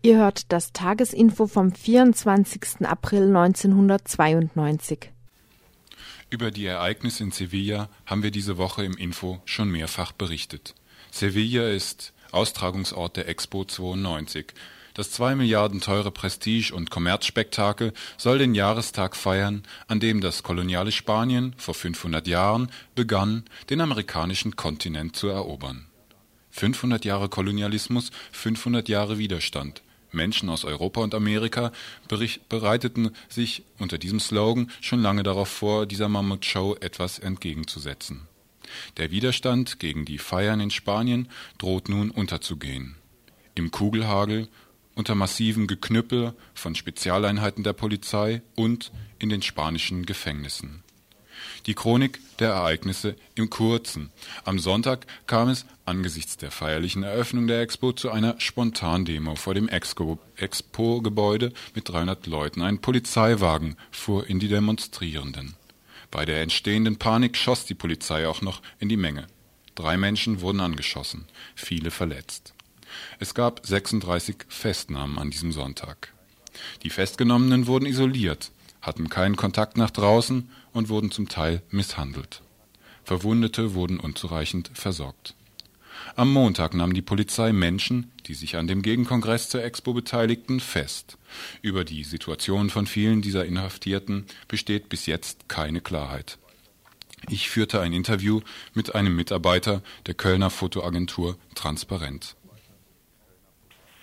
[0.06, 2.86] Ihr hört das Tagesinfo vom 24.
[2.86, 5.10] April 1992.
[6.30, 10.76] Über die Ereignisse in Sevilla haben wir diese Woche im Info schon mehrfach berichtet.
[11.10, 14.54] Sevilla ist Austragungsort der Expo 92.
[14.94, 20.92] Das zwei Milliarden teure Prestige- und Kommerzspektakel soll den Jahrestag feiern, an dem das koloniale
[20.92, 25.88] Spanien vor 500 Jahren begann, den amerikanischen Kontinent zu erobern.
[26.52, 29.82] 500 Jahre Kolonialismus, 500 Jahre Widerstand.
[30.16, 31.72] Menschen aus Europa und Amerika
[32.50, 38.28] bereiteten sich unter diesem Slogan schon lange darauf vor, dieser Mammutshow etwas entgegenzusetzen.
[38.98, 42.96] Der Widerstand gegen die Feiern in Spanien droht nun unterzugehen.
[43.54, 44.48] Im Kugelhagel,
[44.96, 50.85] unter massivem Geknüppel von Spezialeinheiten der Polizei und in den spanischen Gefängnissen.
[51.66, 54.12] Die Chronik der Ereignisse im Kurzen.
[54.44, 59.68] Am Sonntag kam es angesichts der feierlichen Eröffnung der Expo zu einer Spontandemo vor dem
[59.68, 62.62] Expo-Gebäude mit 300 Leuten.
[62.62, 65.56] Ein Polizeiwagen fuhr in die Demonstrierenden.
[66.12, 69.26] Bei der entstehenden Panik schoss die Polizei auch noch in die Menge.
[69.74, 72.54] Drei Menschen wurden angeschossen, viele verletzt.
[73.20, 76.14] Es gab 36 Festnahmen an diesem Sonntag.
[76.84, 78.52] Die Festgenommenen wurden isoliert,
[78.82, 82.42] hatten keinen Kontakt nach draußen und wurden zum Teil misshandelt.
[83.04, 85.34] Verwundete wurden unzureichend versorgt.
[86.18, 91.18] Am Montag nahm die Polizei Menschen, die sich an dem Gegenkongress zur Expo beteiligten, fest.
[91.62, 96.38] Über die Situation von vielen dieser Inhaftierten besteht bis jetzt keine Klarheit.
[97.30, 98.42] Ich führte ein Interview
[98.74, 102.36] mit einem Mitarbeiter der Kölner Fotoagentur Transparent.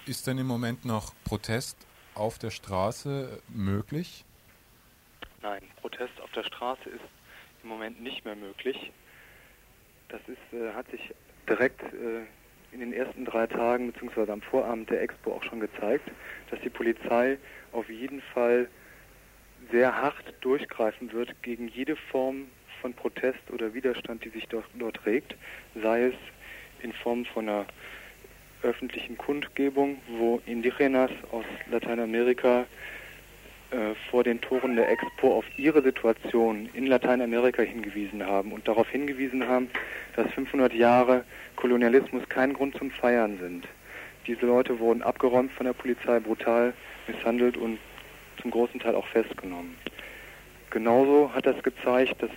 [0.07, 1.77] Ist denn im Moment noch Protest
[2.15, 4.25] auf der Straße möglich?
[5.43, 7.01] Nein, Protest auf der Straße ist
[7.65, 8.93] im Moment nicht mehr möglich.
[10.09, 11.13] Das ist, äh, hat sich
[11.49, 12.23] direkt äh,
[12.73, 14.31] in den ersten drei Tagen bzw.
[14.31, 16.09] am Vorabend der Expo auch schon gezeigt,
[16.51, 17.39] dass die Polizei
[17.73, 18.69] auf jeden Fall
[19.73, 22.47] sehr hart durchgreifen wird gegen jede Form
[22.81, 25.35] von Protest oder Widerstand, die sich dort, dort regt,
[25.75, 26.15] sei es
[26.83, 27.67] in Form von einer
[28.63, 32.67] öffentlichen Kundgebung, wo Indigenas aus Lateinamerika
[33.73, 38.87] äh, vor den Toren der Expo auf ihre Situation in Lateinamerika hingewiesen haben und darauf
[38.91, 39.71] hingewiesen haben,
[40.15, 41.25] dass 500 Jahre
[41.57, 43.67] Kolonialismus kein Grund zum Feiern sind.
[44.27, 46.75] Diese Leute wurden abgeräumt von der Polizei, brutal
[47.09, 47.79] misshandelt und
[48.43, 49.75] zum großen Teil auch festgenommen.
[50.69, 52.31] Genauso hat das gezeigt, dass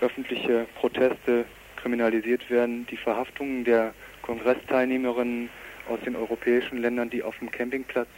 [0.00, 1.44] öffentliche Proteste
[1.76, 2.84] kriminalisiert werden.
[2.90, 5.50] Die Verhaftungen der Kongressteilnehmerinnen
[5.88, 8.08] aus den europäischen Ländern, die auf dem Campingplatz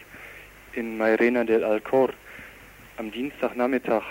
[0.73, 2.09] in Mairena del Alcor
[3.01, 4.03] am Dienstagnachmittag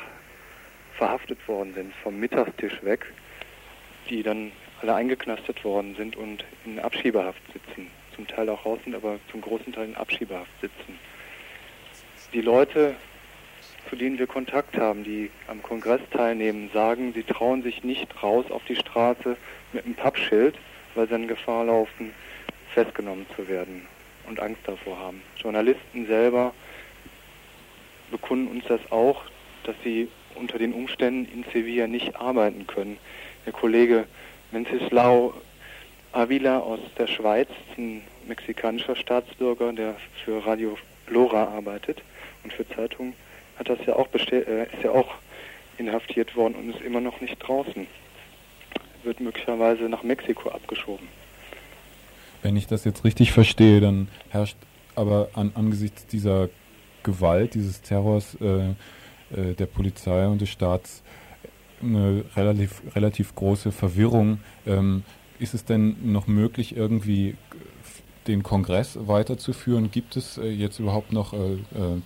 [0.97, 3.05] verhaftet worden sind, vom Mittagstisch weg,
[4.09, 7.91] die dann alle eingeknastet worden sind und in Abschiebehaft sitzen.
[8.15, 10.97] Zum Teil auch raus sind, aber zum großen Teil in Abschiebehaft sitzen.
[12.33, 12.95] Die Leute,
[13.91, 18.49] zu denen wir Kontakt haben, die am Kongress teilnehmen, sagen, sie trauen sich nicht raus
[18.49, 19.37] auf die Straße
[19.71, 20.57] mit einem Pappschild,
[20.95, 22.11] weil sie in Gefahr laufen,
[22.73, 23.85] festgenommen zu werden
[24.27, 25.21] und Angst davor haben.
[25.37, 26.55] Journalisten selber
[28.10, 29.22] bekunden uns das auch,
[29.64, 32.97] dass sie unter den Umständen in Sevilla nicht arbeiten können.
[33.45, 34.05] Der Kollege
[34.51, 35.34] Wenceslao
[36.12, 42.01] Avila aus der Schweiz, ein mexikanischer Staatsbürger, der für Radio Lora arbeitet
[42.43, 43.14] und für Zeitungen,
[43.57, 45.10] hat das ja auch äh, ist ja auch
[45.78, 47.88] inhaftiert worden und ist immer noch nicht draußen.
[49.03, 51.07] Wird möglicherweise nach Mexiko abgeschoben.
[52.41, 54.57] Wenn ich das jetzt richtig verstehe, dann herrscht
[54.95, 56.49] aber an, angesichts dieser
[57.03, 61.03] Gewalt, dieses Terrors äh, äh, der Polizei und des Staats
[61.81, 64.39] eine relativ, relativ große Verwirrung.
[64.65, 65.03] Ähm,
[65.39, 67.35] ist es denn noch möglich, irgendwie
[68.27, 69.91] den Kongress weiterzuführen?
[69.91, 71.57] Gibt es äh, jetzt überhaupt noch äh, äh,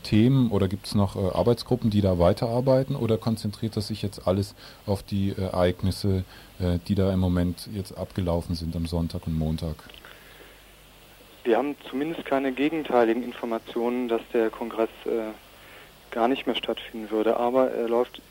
[0.04, 4.28] Themen oder gibt es noch äh, Arbeitsgruppen, die da weiterarbeiten oder konzentriert das sich jetzt
[4.28, 6.24] alles auf die Ereignisse,
[6.88, 9.76] die da im Moment jetzt abgelaufen sind am Sonntag und Montag?
[11.44, 15.32] Wir haben zumindest keine gegenteiligen Informationen, dass der Kongress äh,
[16.12, 18.22] gar nicht mehr stattfinden würde, aber er läuft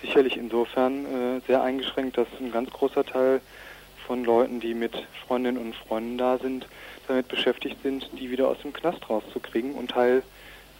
[0.00, 3.40] sicherlich insofern äh, sehr eingeschränkt, dass ein ganz großer Teil
[4.06, 4.94] von Leuten, die mit
[5.26, 6.66] Freundinnen und Freunden da sind,
[7.08, 10.22] damit beschäftigt sind, die wieder aus dem Knast rauszukriegen und Teil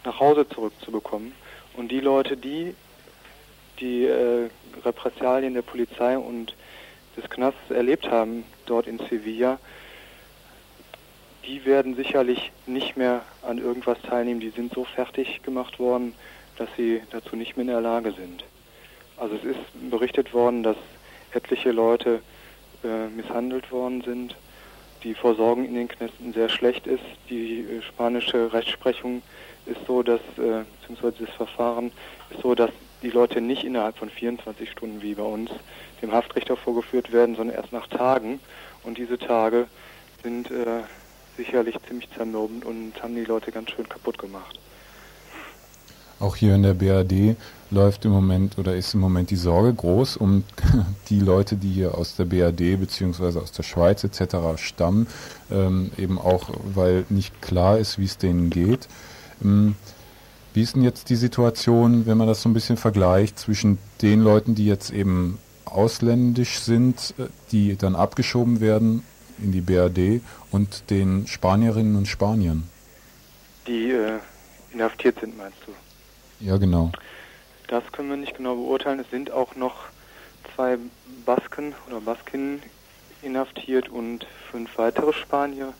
[0.04, 1.32] nach Hause zurückzubekommen.
[1.76, 2.74] Und die Leute, die
[3.80, 4.48] die äh,
[4.84, 6.54] Repressalien der Polizei und
[7.16, 9.58] des Knasts erlebt haben dort in Sevilla,
[11.46, 14.40] die werden sicherlich nicht mehr an irgendwas teilnehmen.
[14.40, 16.14] Die sind so fertig gemacht worden,
[16.56, 18.44] dass sie dazu nicht mehr in der Lage sind.
[19.16, 20.76] Also es ist berichtet worden, dass
[21.32, 22.20] etliche Leute
[22.84, 24.36] äh, misshandelt worden sind,
[25.02, 27.04] die Versorgung in den Knästen sehr schlecht ist.
[27.28, 29.22] Die äh, spanische Rechtsprechung
[29.66, 31.92] ist so, dass, äh, beziehungsweise das Verfahren
[32.30, 32.70] ist so, dass
[33.02, 35.50] die Leute nicht innerhalb von 24 Stunden wie bei uns
[36.02, 38.40] dem Haftrichter vorgeführt werden, sondern erst nach Tagen.
[38.82, 39.66] Und diese Tage
[40.22, 40.82] sind äh,
[41.44, 44.58] sicherlich ziemlich zermürbend und haben die Leute ganz schön kaputt gemacht.
[46.18, 47.36] Auch hier in der BRD
[47.70, 50.44] läuft im Moment oder ist im Moment die Sorge groß um
[51.08, 53.38] die Leute, die hier aus der BRD bzw.
[53.38, 54.36] aus der Schweiz etc.
[54.56, 55.06] stammen,
[55.50, 58.86] ähm, eben auch, weil nicht klar ist, wie es denen geht.
[59.42, 59.76] Ähm,
[60.52, 64.20] wie ist denn jetzt die Situation, wenn man das so ein bisschen vergleicht zwischen den
[64.20, 69.04] Leuten, die jetzt eben ausländisch sind, äh, die dann abgeschoben werden
[69.42, 72.64] in die BRD und den Spanierinnen und Spaniern?
[73.66, 74.18] Die äh,
[74.72, 75.72] inhaftiert sind, meinst du?
[76.44, 76.90] Ja, genau.
[77.68, 79.00] Das können wir nicht genau beurteilen.
[79.00, 79.84] Es sind auch noch
[80.54, 80.78] zwei
[81.24, 82.62] Basken oder Baskinnen
[83.22, 85.72] inhaftiert und fünf weitere Spanier.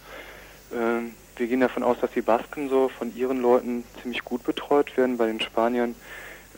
[0.73, 4.97] Ähm, wir gehen davon aus, dass die Basken so von ihren Leuten ziemlich gut betreut
[4.97, 5.17] werden.
[5.17, 5.95] Bei den Spaniern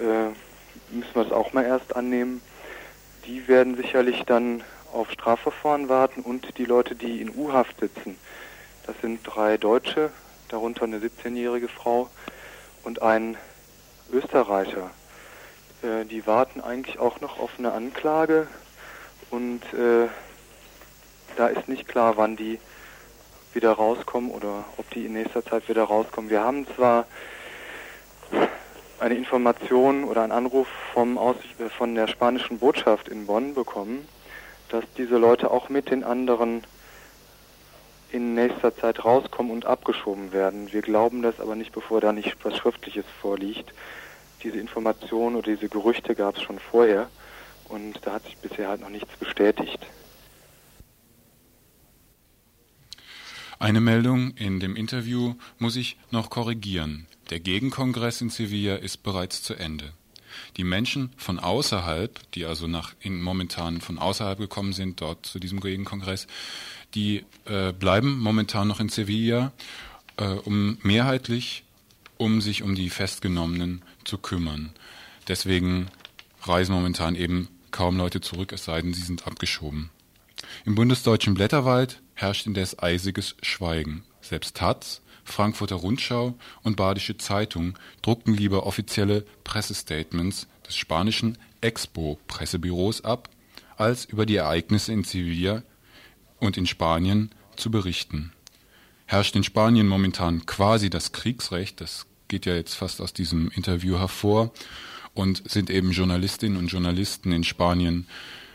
[0.00, 0.28] äh,
[0.94, 2.40] müssen wir es auch mal erst annehmen.
[3.26, 4.62] Die werden sicherlich dann
[4.92, 8.18] auf Strafverfahren warten und die Leute, die in U-Haft sitzen.
[8.86, 10.10] Das sind drei Deutsche,
[10.48, 12.08] darunter eine 17-jährige Frau
[12.84, 13.36] und ein
[14.12, 14.90] Österreicher.
[15.82, 18.46] Äh, die warten eigentlich auch noch auf eine Anklage
[19.30, 20.08] und äh,
[21.36, 22.58] da ist nicht klar, wann die
[23.54, 26.30] wieder rauskommen oder ob die in nächster Zeit wieder rauskommen.
[26.30, 27.06] Wir haben zwar
[28.98, 34.06] eine Information oder einen Anruf vom Aus äh, von der spanischen Botschaft in Bonn bekommen,
[34.72, 36.64] dass diese Leute auch mit den anderen
[38.10, 40.72] in nächster Zeit rauskommen und abgeschoben werden.
[40.72, 43.72] Wir glauben das aber nicht, bevor da nicht was Schriftliches vorliegt.
[44.42, 47.08] Diese Informationen oder diese Gerüchte gab es schon vorher
[47.68, 49.78] und da hat sich bisher halt noch nichts bestätigt.
[53.58, 57.06] Eine Meldung in dem Interview muss ich noch korrigieren.
[57.30, 59.92] Der Gegenkongress in Sevilla ist bereits zu Ende.
[60.56, 65.38] Die Menschen von außerhalb, die also nach in, momentan von außerhalb gekommen sind, dort zu
[65.38, 66.26] diesem Gegenkongress,
[66.94, 69.52] die äh, bleiben momentan noch in Sevilla,
[70.16, 71.64] äh, um mehrheitlich
[72.18, 74.72] um sich um die Festgenommenen zu kümmern.
[75.28, 75.88] Deswegen
[76.42, 79.90] reisen momentan eben kaum Leute zurück, es sei denn, sie sind abgeschoben.
[80.64, 84.04] Im bundesdeutschen Blätterwald herrscht indes eisiges Schweigen.
[84.20, 93.28] Selbst Taz, Frankfurter Rundschau und Badische Zeitung druckten lieber offizielle Pressestatements des spanischen Expo-Pressebüros ab,
[93.76, 95.62] als über die Ereignisse in Sevilla
[96.38, 98.32] und in Spanien zu berichten.
[99.06, 103.98] Herrscht in Spanien momentan quasi das Kriegsrecht, das geht ja jetzt fast aus diesem Interview
[103.98, 104.52] hervor,
[105.14, 108.06] und sind eben Journalistinnen und Journalisten in Spanien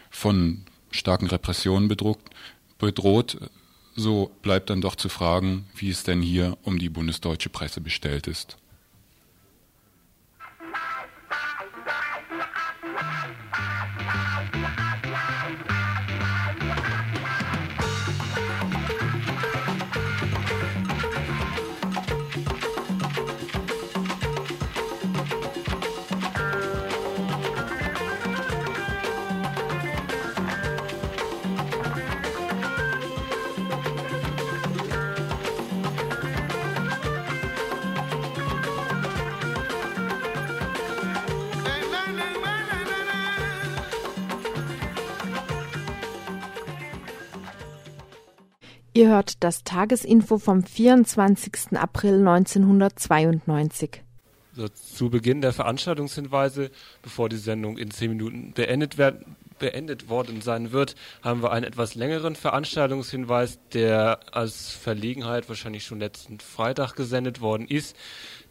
[0.09, 2.29] von starken Repressionen bedruckt,
[2.79, 3.37] bedroht,
[3.97, 8.27] so bleibt dann doch zu fragen, wie es denn hier um die bundesdeutsche Presse bestellt
[8.27, 8.57] ist.
[48.97, 51.77] Ihr hört das Tagesinfo vom 24.
[51.77, 54.01] April 1992.
[54.53, 56.71] So, zu Beginn der Veranstaltungshinweise,
[57.03, 61.63] bevor die Sendung in zehn Minuten beendet, werden, beendet worden sein wird, haben wir einen
[61.63, 67.95] etwas längeren Veranstaltungshinweis, der als Verlegenheit wahrscheinlich schon letzten Freitag gesendet worden ist,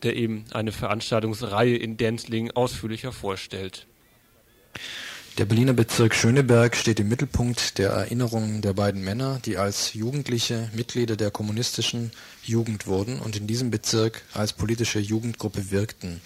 [0.04, 3.88] der eben eine Veranstaltungsreihe in Denzlingen ausführlicher vorstellt.
[5.38, 10.70] Der Berliner Bezirk Schöneberg steht im Mittelpunkt der Erinnerungen der beiden Männer, die als Jugendliche
[10.72, 12.10] Mitglieder der kommunistischen
[12.42, 16.22] Jugend wurden und in diesem Bezirk als politische Jugendgruppe wirkten.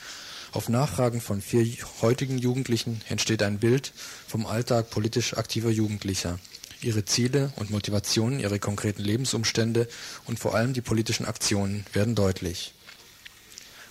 [0.53, 1.67] Auf Nachfragen von vier
[2.03, 3.93] heutigen Jugendlichen entsteht ein Bild
[4.29, 6.39] vom Alltag politisch aktiver Jugendlicher.
[6.81, 9.89] Ihre Ziele und Motivationen, ihre konkreten Lebensumstände
[10.27, 12.75] und vor allem die politischen Aktionen werden deutlich.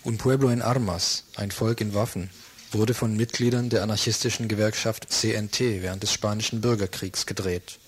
[0.05, 2.30] Un pueblo en armas, ein Volk in Waffen,
[2.72, 7.80] wurde von Mitgliedern der anarchistischen Gewerkschaft CNT während des Spanischen Bürgerkriegs gedreht.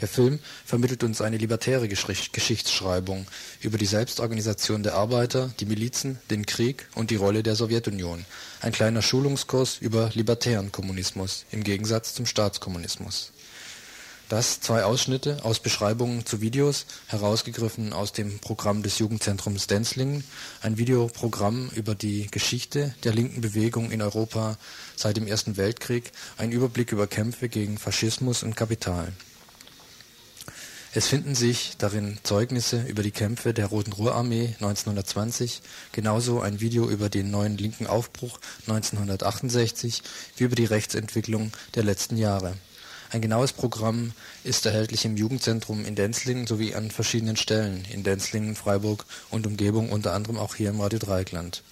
[0.00, 3.26] Der Film vermittelt uns eine libertäre Geschichtsschreibung
[3.60, 8.24] über die Selbstorganisation der Arbeiter, die Milizen, den Krieg und die Rolle der Sowjetunion.
[8.60, 13.32] Ein kleiner Schulungskurs über libertären Kommunismus im Gegensatz zum Staatskommunismus
[14.28, 20.24] das zwei Ausschnitte aus Beschreibungen zu Videos, herausgegriffen aus dem Programm des Jugendzentrums Denzlingen,
[20.62, 24.56] ein Videoprogramm über die Geschichte der linken Bewegung in Europa
[24.96, 29.12] seit dem Ersten Weltkrieg, ein Überblick über Kämpfe gegen Faschismus und Kapital.
[30.92, 35.60] Es finden sich darin Zeugnisse über die Kämpfe der Roten Ruhrarmee 1920,
[35.92, 40.02] genauso ein Video über den neuen linken Aufbruch 1968
[40.36, 42.54] wie über die Rechtsentwicklung der letzten Jahre
[43.10, 44.12] ein genaues Programm
[44.44, 49.90] ist erhältlich im Jugendzentrum in Denzlingen sowie an verschiedenen Stellen in Denzlingen, Freiburg und Umgebung,
[49.90, 51.62] unter anderem auch hier im Radio Dreieckland.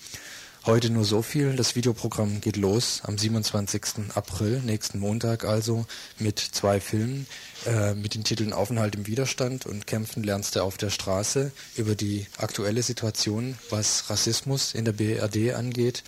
[0.67, 1.57] Heute nur so viel.
[1.57, 4.15] Das Videoprogramm geht los am 27.
[4.15, 5.85] April, nächsten Montag also,
[6.19, 7.27] mit zwei Filmen
[7.67, 11.95] äh, mit den Titeln Aufenthalt im Widerstand und Kämpfen lernst du auf der Straße über
[11.95, 16.03] die aktuelle Situation, was Rassismus in der BRD angeht.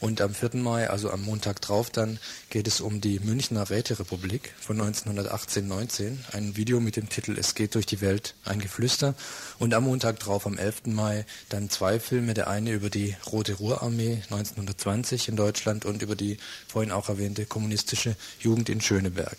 [0.00, 0.56] Und am 4.
[0.56, 2.18] Mai, also am Montag drauf dann,
[2.50, 6.16] geht es um die Münchner Räterepublik von 1918-19.
[6.32, 9.14] Ein Video mit dem Titel Es geht durch die Welt, ein Geflüster.
[9.58, 10.86] Und am Montag drauf, am 11.
[10.86, 12.34] Mai, dann zwei Filme.
[12.34, 17.46] Der eine über die Rote Ruhrarmee 1920 in Deutschland und über die vorhin auch erwähnte
[17.46, 19.36] kommunistische Jugend in Schöneberg.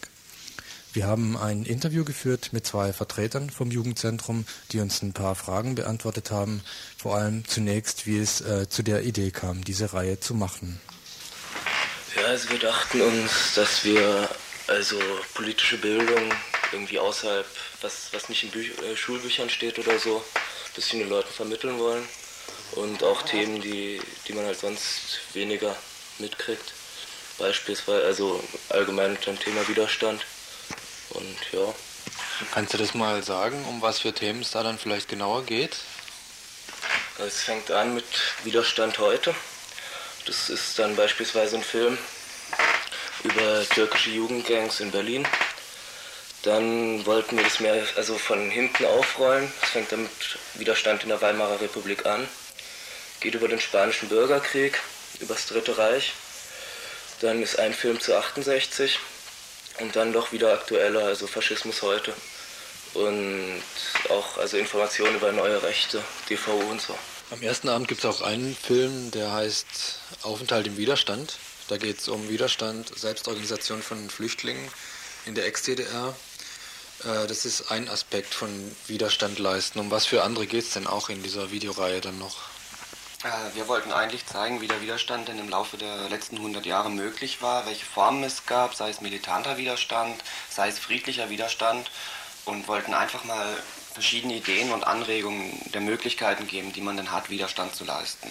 [0.92, 5.76] Wir haben ein Interview geführt mit zwei Vertretern vom Jugendzentrum, die uns ein paar Fragen
[5.76, 6.62] beantwortet haben.
[6.98, 10.82] Vor allem zunächst, wie es äh, zu der Idee kam, diese Reihe zu machen.
[12.16, 14.28] Ja, also wir dachten uns, dass wir
[14.68, 15.00] also
[15.36, 16.34] politische Bildung
[16.72, 17.46] irgendwie außerhalb,
[17.82, 21.78] was, was nicht in Büch äh, Schulbüchern steht oder so, ein bisschen den Leuten vermitteln
[21.78, 22.04] wollen.
[22.74, 25.76] Und auch Themen, die, die man halt sonst weniger
[26.20, 26.74] mitkriegt.
[27.38, 30.22] Beispielsweise, also allgemein unter dem Thema Widerstand.
[31.12, 31.74] Und ja.
[32.54, 35.78] Kannst du das mal sagen, um was für Themen es da dann vielleicht genauer geht?
[37.18, 38.06] Es fängt an mit
[38.44, 39.36] Widerstand heute.
[40.26, 41.98] Das ist dann beispielsweise ein Film
[43.24, 45.28] über türkische Jugendgangs in Berlin.
[46.44, 49.52] Dann wollten wir das mehr also von hinten aufrollen.
[49.62, 50.12] Es fängt dann mit
[50.54, 52.28] Widerstand in der Weimarer Republik an.
[53.20, 54.80] Geht über den spanischen Bürgerkrieg,
[55.20, 56.14] über das Dritte Reich.
[57.22, 59.00] Dann ist ein Film zu 68
[59.80, 62.14] und dann doch wieder aktueller, also Faschismus heute.
[62.94, 63.62] Und
[64.10, 66.98] auch also Informationen über neue Rechte, DVU und so.
[67.32, 71.38] Am ersten Abend gibt es auch einen Film, der heißt Aufenthalt im Widerstand.
[71.68, 74.68] Da geht es um Widerstand, Selbstorganisation von Flüchtlingen
[75.26, 76.16] in der Ex-DDR.
[77.04, 78.50] Äh, das ist ein Aspekt von
[78.88, 79.80] Widerstand leisten.
[79.80, 82.49] Um was für andere geht es denn auch in dieser Videoreihe dann noch?
[83.24, 86.90] Äh, wir wollten eigentlich zeigen, wie der Widerstand denn im Laufe der letzten 100 Jahre
[86.90, 91.92] möglich war, welche Formen es gab, sei es militanter Widerstand, sei es friedlicher Widerstand
[92.46, 93.46] und wollten einfach mal
[93.94, 98.30] verschiedene Ideen und Anregungen der Möglichkeiten geben, die man denn hat, Widerstand zu leisten.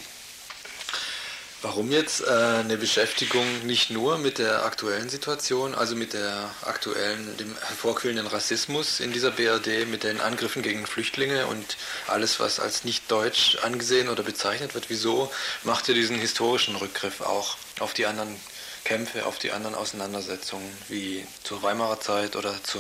[1.61, 7.36] Warum jetzt äh, eine Beschäftigung nicht nur mit der aktuellen Situation, also mit der aktuellen,
[7.36, 12.84] dem hervorquellenden Rassismus in dieser BRD, mit den Angriffen gegen Flüchtlinge und alles, was als
[12.84, 14.88] nicht deutsch angesehen oder bezeichnet wird?
[14.88, 15.32] Wieso
[15.64, 18.36] macht ihr diesen historischen Rückgriff auch auf die anderen
[18.84, 22.78] Kämpfe, auf die anderen Auseinandersetzungen, wie zur Weimarer Zeit oder zu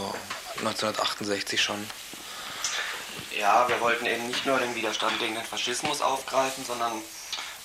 [0.58, 1.84] 1968 schon?
[3.36, 6.92] Ja, wir wollten eben nicht nur den Widerstand gegen den Faschismus aufgreifen, sondern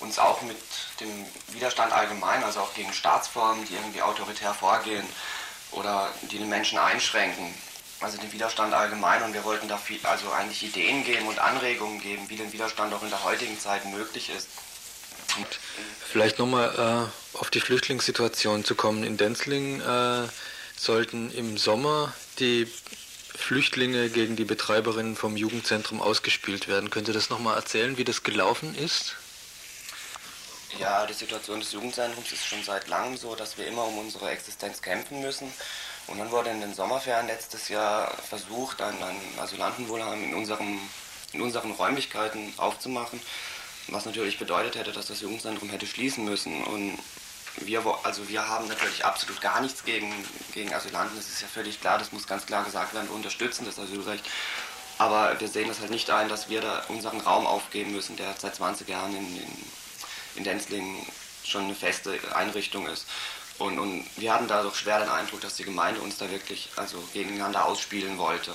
[0.04, 0.58] uns auch mit
[1.00, 1.10] dem
[1.54, 5.06] Widerstand allgemein, also auch gegen Staatsformen, die irgendwie autoritär vorgehen
[5.72, 7.54] oder die den Menschen einschränken,
[8.02, 12.02] also den Widerstand allgemein und wir wollten da viel, also eigentlich Ideen geben und Anregungen
[12.02, 14.50] geben, wie den Widerstand auch in der heutigen Zeit möglich ist.
[15.38, 15.48] Und
[16.12, 19.04] vielleicht nochmal äh, auf die Flüchtlingssituation zu kommen.
[19.04, 20.28] In Denzling äh,
[20.78, 22.68] sollten im Sommer die
[23.36, 26.92] Flüchtlinge gegen die Betreiberinnen vom Jugendzentrum ausgespielt werden.
[26.92, 29.16] Könnt ihr das nochmal erzählen, wie das gelaufen ist?
[30.80, 34.30] Ja, die Situation des Jugendzentrums ist schon seit langem so, dass wir immer um unsere
[34.32, 35.52] Existenz kämpfen müssen.
[36.08, 40.80] Und dann wurde in den Sommerferien letztes Jahr versucht, ein, ein Asylantenwohnheim in, unserem,
[41.32, 43.22] in unseren Räumlichkeiten aufzumachen,
[43.88, 46.64] was natürlich bedeutet hätte, dass das Jugendzentrum hätte schließen müssen.
[46.64, 47.00] Und
[47.58, 50.12] wir, also wir haben natürlich absolut gar nichts gegen,
[50.54, 53.66] gegen Asylanten, das ist ja völlig klar, das muss ganz klar gesagt werden, wir unterstützen
[53.66, 54.26] das Asylrecht.
[54.98, 58.34] Aber wir sehen das halt nicht ein, dass wir da unseren Raum aufgeben müssen, der
[58.38, 59.48] seit 20 Jahren in, in,
[60.36, 61.06] in Denzlingen
[61.44, 63.06] schon eine feste Einrichtung ist.
[63.60, 66.70] Und, und wir hatten da doch schwer den Eindruck, dass die Gemeinde uns da wirklich
[66.76, 68.54] also gegeneinander ausspielen wollte.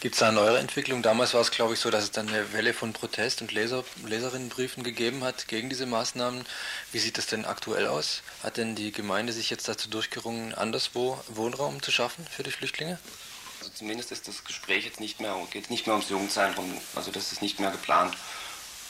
[0.00, 1.02] Gibt es da eine neuere Entwicklung?
[1.02, 3.82] Damals war es, glaube ich, so, dass es dann eine Welle von Protest und Leser,
[4.04, 6.44] Leserinnenbriefen gegeben hat gegen diese Maßnahmen.
[6.92, 8.22] Wie sieht das denn aktuell aus?
[8.42, 12.98] Hat denn die Gemeinde sich jetzt dazu durchgerungen, anderswo Wohnraum zu schaffen für die Flüchtlinge?
[13.60, 17.32] Also zumindest ist das Gespräch jetzt nicht mehr, geht nicht mehr ums Jugendzentrum, also das
[17.32, 18.14] ist nicht mehr geplant.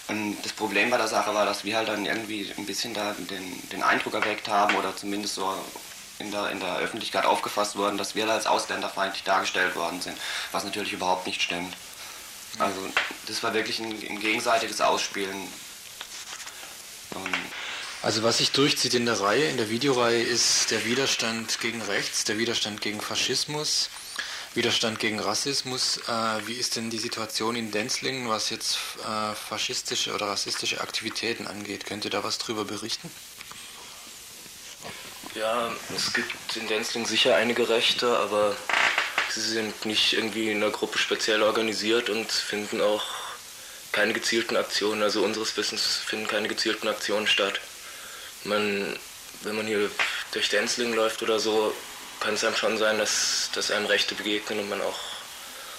[0.08, 3.14] Und das Problem bei der Sache war, dass wir halt dann irgendwie ein bisschen da
[3.18, 5.52] den, den Eindruck erweckt haben oder zumindest so
[6.18, 10.16] in der, in der Öffentlichkeit aufgefasst wurden, dass wir als ausländerfeindlich dargestellt worden sind,
[10.52, 11.74] was natürlich überhaupt nicht stimmt.
[12.58, 12.78] Also
[13.26, 15.36] das war wirklich ein, ein gegenseitiges Ausspielen.
[17.14, 17.34] Und
[18.02, 22.24] also was sich durchzieht in der Reihe, in der Videoreihe, ist der Widerstand gegen Rechts,
[22.24, 23.90] der Widerstand gegen Faschismus,
[24.56, 25.98] Widerstand gegen Rassismus.
[26.08, 31.46] Äh, wie ist denn die Situation in Denzlingen, was jetzt äh, faschistische oder rassistische Aktivitäten
[31.46, 31.84] angeht?
[31.84, 33.10] Könnt ihr da was drüber berichten?
[35.34, 38.56] Ja, es gibt in Denzling sicher einige Rechte, aber
[39.30, 43.04] sie sind nicht irgendwie in einer Gruppe speziell organisiert und finden auch
[43.92, 45.02] keine gezielten Aktionen.
[45.02, 47.60] Also unseres Wissens finden keine gezielten Aktionen statt.
[48.44, 48.98] Man,
[49.42, 49.90] wenn man hier
[50.32, 51.74] durch Denzling läuft oder so,
[52.20, 54.98] kann es einem schon sein, dass, dass einem Rechte begegnen und man auch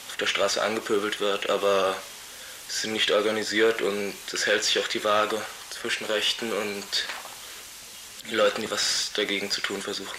[0.09, 1.95] auf der Straße angepöbelt wird, aber
[2.67, 6.85] sie sind nicht organisiert und es hält sich auch die Waage zwischen Rechten und
[8.31, 10.17] Leuten, die was dagegen zu tun versuchen.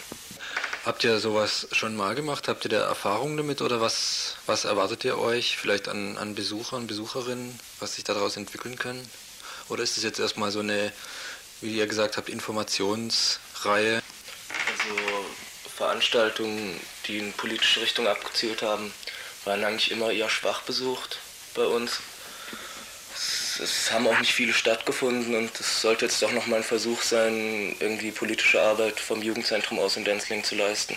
[0.85, 2.49] Habt ihr sowas schon mal gemacht?
[2.49, 6.87] Habt ihr da Erfahrungen damit oder was, was erwartet ihr euch vielleicht an, an Besuchern,
[6.87, 8.99] Besucherinnen, was sich daraus entwickeln kann?
[9.69, 10.93] Oder ist es jetzt erstmal so eine,
[11.61, 14.01] wie ihr gesagt habt, Informationsreihe?
[14.71, 15.18] Also
[15.79, 18.93] Veranstaltungen, die in politische Richtung abgezielt haben,
[19.45, 21.19] waren eigentlich immer eher schwach besucht
[21.55, 22.01] bei uns
[23.61, 27.75] es haben auch nicht viele stattgefunden und es sollte jetzt doch nochmal ein Versuch sein,
[27.81, 30.97] irgendwie politische Arbeit vom Jugendzentrum aus in Denzling zu leisten.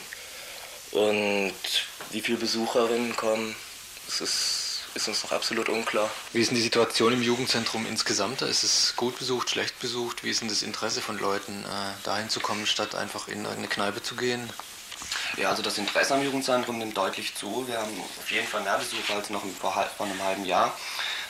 [0.91, 1.53] Und
[2.11, 3.55] wie viele Besucherinnen kommen,
[4.05, 6.09] das ist, ist uns noch absolut unklar.
[6.33, 8.41] Wie ist denn die Situation im Jugendzentrum insgesamt?
[8.41, 10.23] Ist es gut besucht, schlecht besucht?
[10.23, 13.67] Wie ist denn das Interesse von Leuten, äh, dahin zu kommen, statt einfach in eine
[13.67, 14.49] Kneipe zu gehen?
[15.37, 17.67] Ja, also das Interesse am Jugendzentrum nimmt deutlich zu.
[17.67, 20.73] Wir haben auf jeden Fall mehr Besucher als noch vor, vor einem halben Jahr.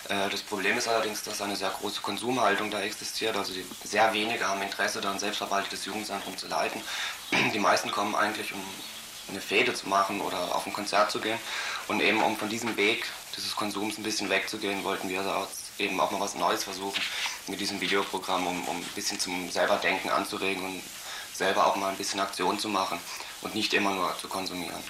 [0.09, 3.35] Äh, das Problem ist allerdings, dass eine sehr große Konsumhaltung da existiert.
[3.35, 3.53] Also
[3.83, 6.81] sehr wenige haben Interesse, da ein selbstverwaltetes Jugendzentrum zu leiten.
[7.53, 8.61] Die meisten kommen eigentlich, um
[9.29, 11.37] eine Fete zu machen oder auf ein Konzert zu gehen.
[11.87, 13.05] Und eben um von diesem Weg
[13.35, 17.01] dieses Konsums ein bisschen wegzugehen, wollten wir da eben auch mal was Neues versuchen
[17.47, 20.81] mit diesem Videoprogramm, um, um ein bisschen zum selberdenken anzuregen und
[21.41, 22.99] selber auch mal ein bisschen Aktion zu machen
[23.41, 24.83] und nicht immer nur zu konsumieren.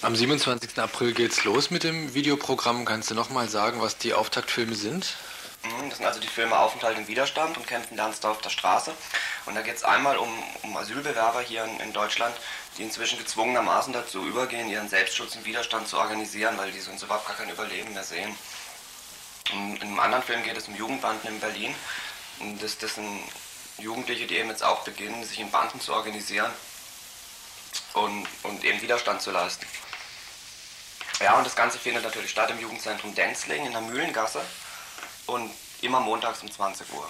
[0.00, 0.78] Am 27.
[0.78, 2.86] April geht's los mit dem Videoprogramm.
[2.86, 5.14] Kannst du noch mal sagen, was die Auftaktfilme sind?
[5.62, 8.48] Mhm, das sind also die Filme Aufenthalt im Widerstand und Kämpfen lernst du auf der
[8.48, 8.92] Straße.
[9.44, 10.30] Und da geht es einmal um,
[10.62, 12.34] um Asylbewerber hier in, in, Deutschland,
[12.78, 17.26] die inzwischen gezwungenermaßen dazu übergehen, ihren Selbstschutz im Widerstand zu organisieren, weil die sonst überhaupt
[17.26, 18.34] gar kein Überleben mehr sehen.
[19.52, 21.74] In, in einem anderen Film geht es um Jugendbanden in Berlin.
[22.38, 23.22] Und das, das sind
[23.80, 26.50] Jugendliche, die eben jetzt auch beginnen, sich in Banden zu organisieren
[27.94, 29.66] und, und eben Widerstand zu leisten.
[31.20, 34.40] Ja, und das Ganze findet natürlich statt im Jugendzentrum Denzling in der Mühlengasse
[35.26, 35.50] und
[35.82, 37.06] immer montags um 20 Uhr.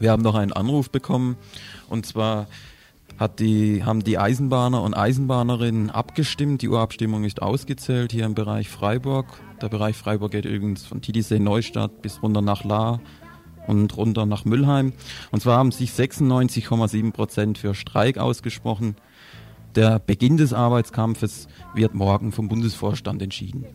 [0.00, 1.36] Wir haben noch einen Anruf bekommen
[1.90, 2.46] und zwar
[3.18, 6.62] hat die, haben die Eisenbahner und Eisenbahnerinnen abgestimmt.
[6.62, 9.26] Die Urabstimmung ist ausgezählt hier im Bereich Freiburg.
[9.60, 13.00] Der Bereich Freiburg geht übrigens von Titisee Neustadt bis runter nach Lahr
[13.66, 14.94] und runter nach Müllheim.
[15.32, 18.96] Und zwar haben sich 96,7 Prozent für Streik ausgesprochen.
[19.74, 23.66] Der Beginn des Arbeitskampfes wird morgen vom Bundesvorstand entschieden.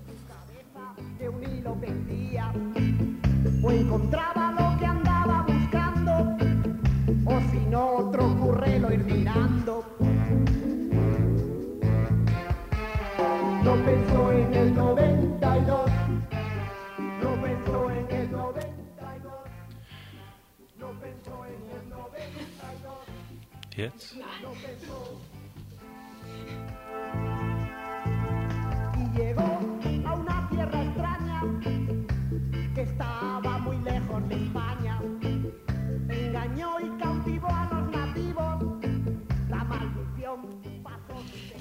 [7.76, 9.84] Otro currelo ir mirando.
[13.64, 15.92] No pensó en el 92,
[17.22, 19.34] no pensó en el 92,
[20.78, 22.16] no pensó en el 92.
[23.76, 24.16] Jetzt?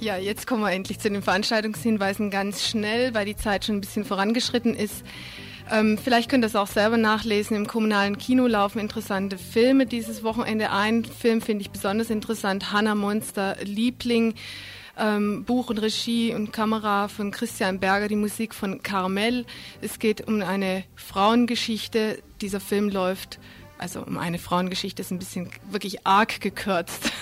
[0.05, 3.80] Ja, jetzt kommen wir endlich zu den Veranstaltungshinweisen ganz schnell, weil die Zeit schon ein
[3.80, 5.02] bisschen vorangeschritten ist.
[5.72, 7.57] Ähm, vielleicht könnt ihr es auch selber nachlesen.
[7.57, 10.72] Im kommunalen Kino laufen interessante Filme dieses Wochenende.
[10.72, 14.34] Ein Film finde ich besonders interessant, Hannah Monster Liebling.
[14.98, 19.46] Ähm, Buch und Regie und Kamera von Christian Berger, die Musik von Carmel.
[19.80, 22.22] Es geht um eine Frauengeschichte.
[22.42, 23.38] Dieser Film läuft
[23.78, 27.12] also um eine Frauengeschichte ist ein bisschen wirklich arg gekürzt.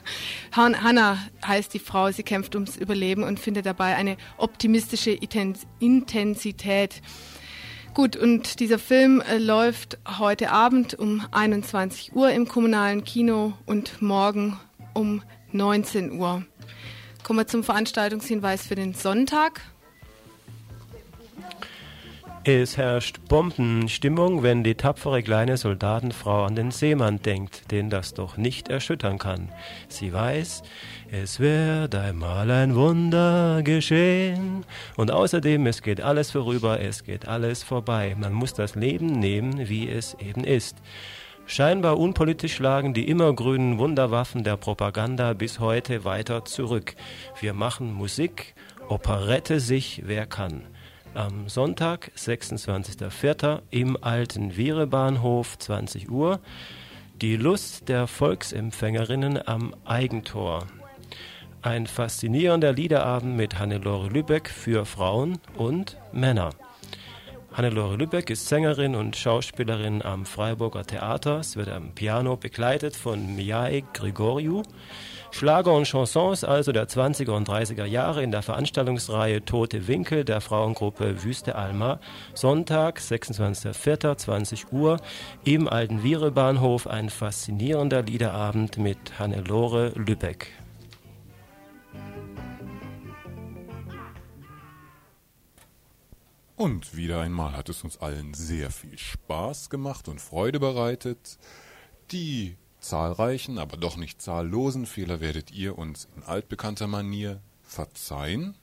[0.52, 5.10] Hannah heißt die Frau, sie kämpft ums Überleben und findet dabei eine optimistische
[5.78, 7.02] Intensität.
[7.94, 14.00] Gut, und dieser Film äh, läuft heute Abend um 21 Uhr im kommunalen Kino und
[14.00, 14.58] morgen
[14.94, 16.44] um 19 Uhr.
[17.24, 19.62] Kommen wir zum Veranstaltungshinweis für den Sonntag.
[22.50, 28.38] Es herrscht Bombenstimmung, wenn die tapfere kleine Soldatenfrau an den Seemann denkt, den das doch
[28.38, 29.52] nicht erschüttern kann.
[29.88, 30.62] Sie weiß,
[31.10, 34.64] es wird einmal ein Wunder geschehen.
[34.96, 38.16] Und außerdem, es geht alles vorüber, es geht alles vorbei.
[38.18, 40.78] Man muss das Leben nehmen, wie es eben ist.
[41.44, 46.94] Scheinbar unpolitisch lagen die immergrünen Wunderwaffen der Propaganda bis heute weiter zurück.
[47.42, 48.54] Wir machen Musik,
[48.88, 50.62] Operette sich, wer kann
[51.18, 53.62] am Sonntag, 26.04.
[53.70, 56.38] im alten Vierebahnhof, 20 Uhr.
[57.20, 60.68] Die Lust der Volksempfängerinnen am Eigentor.
[61.60, 66.50] Ein faszinierender Liederabend mit Hannelore Lübeck für Frauen und Männer.
[67.52, 71.40] Hannelore Lübeck ist Sängerin und Schauspielerin am Freiburger Theater.
[71.40, 74.62] Es wird am Piano begleitet von Miae Grigoriou.
[75.30, 80.40] Schlager und Chansons also der 20er und 30er Jahre in der Veranstaltungsreihe Tote Winkel der
[80.40, 82.00] Frauengruppe Wüste Alma.
[82.34, 85.00] Sonntag, 26.04.20 Uhr
[85.44, 90.50] im alten Vierebahnhof ein faszinierender Liederabend mit Hannelore Lübeck.
[96.56, 101.38] Und wieder einmal hat es uns allen sehr viel Spaß gemacht und Freude bereitet.
[102.10, 108.56] Die zahlreichen, aber doch nicht zahllosen Fehler werdet ihr uns in altbekannter Manier verzeihen.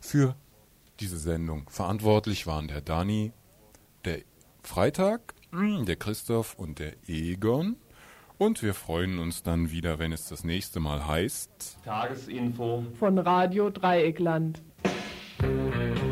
[0.00, 0.36] Für
[1.00, 3.32] diese Sendung verantwortlich waren der Dani,
[4.04, 4.20] der
[4.62, 7.76] Freitag, der Christoph und der Egon.
[8.38, 13.70] Und wir freuen uns dann wieder, wenn es das nächste Mal heißt Tagesinfo von Radio
[13.70, 14.62] Dreieckland.
[15.40, 16.05] Musik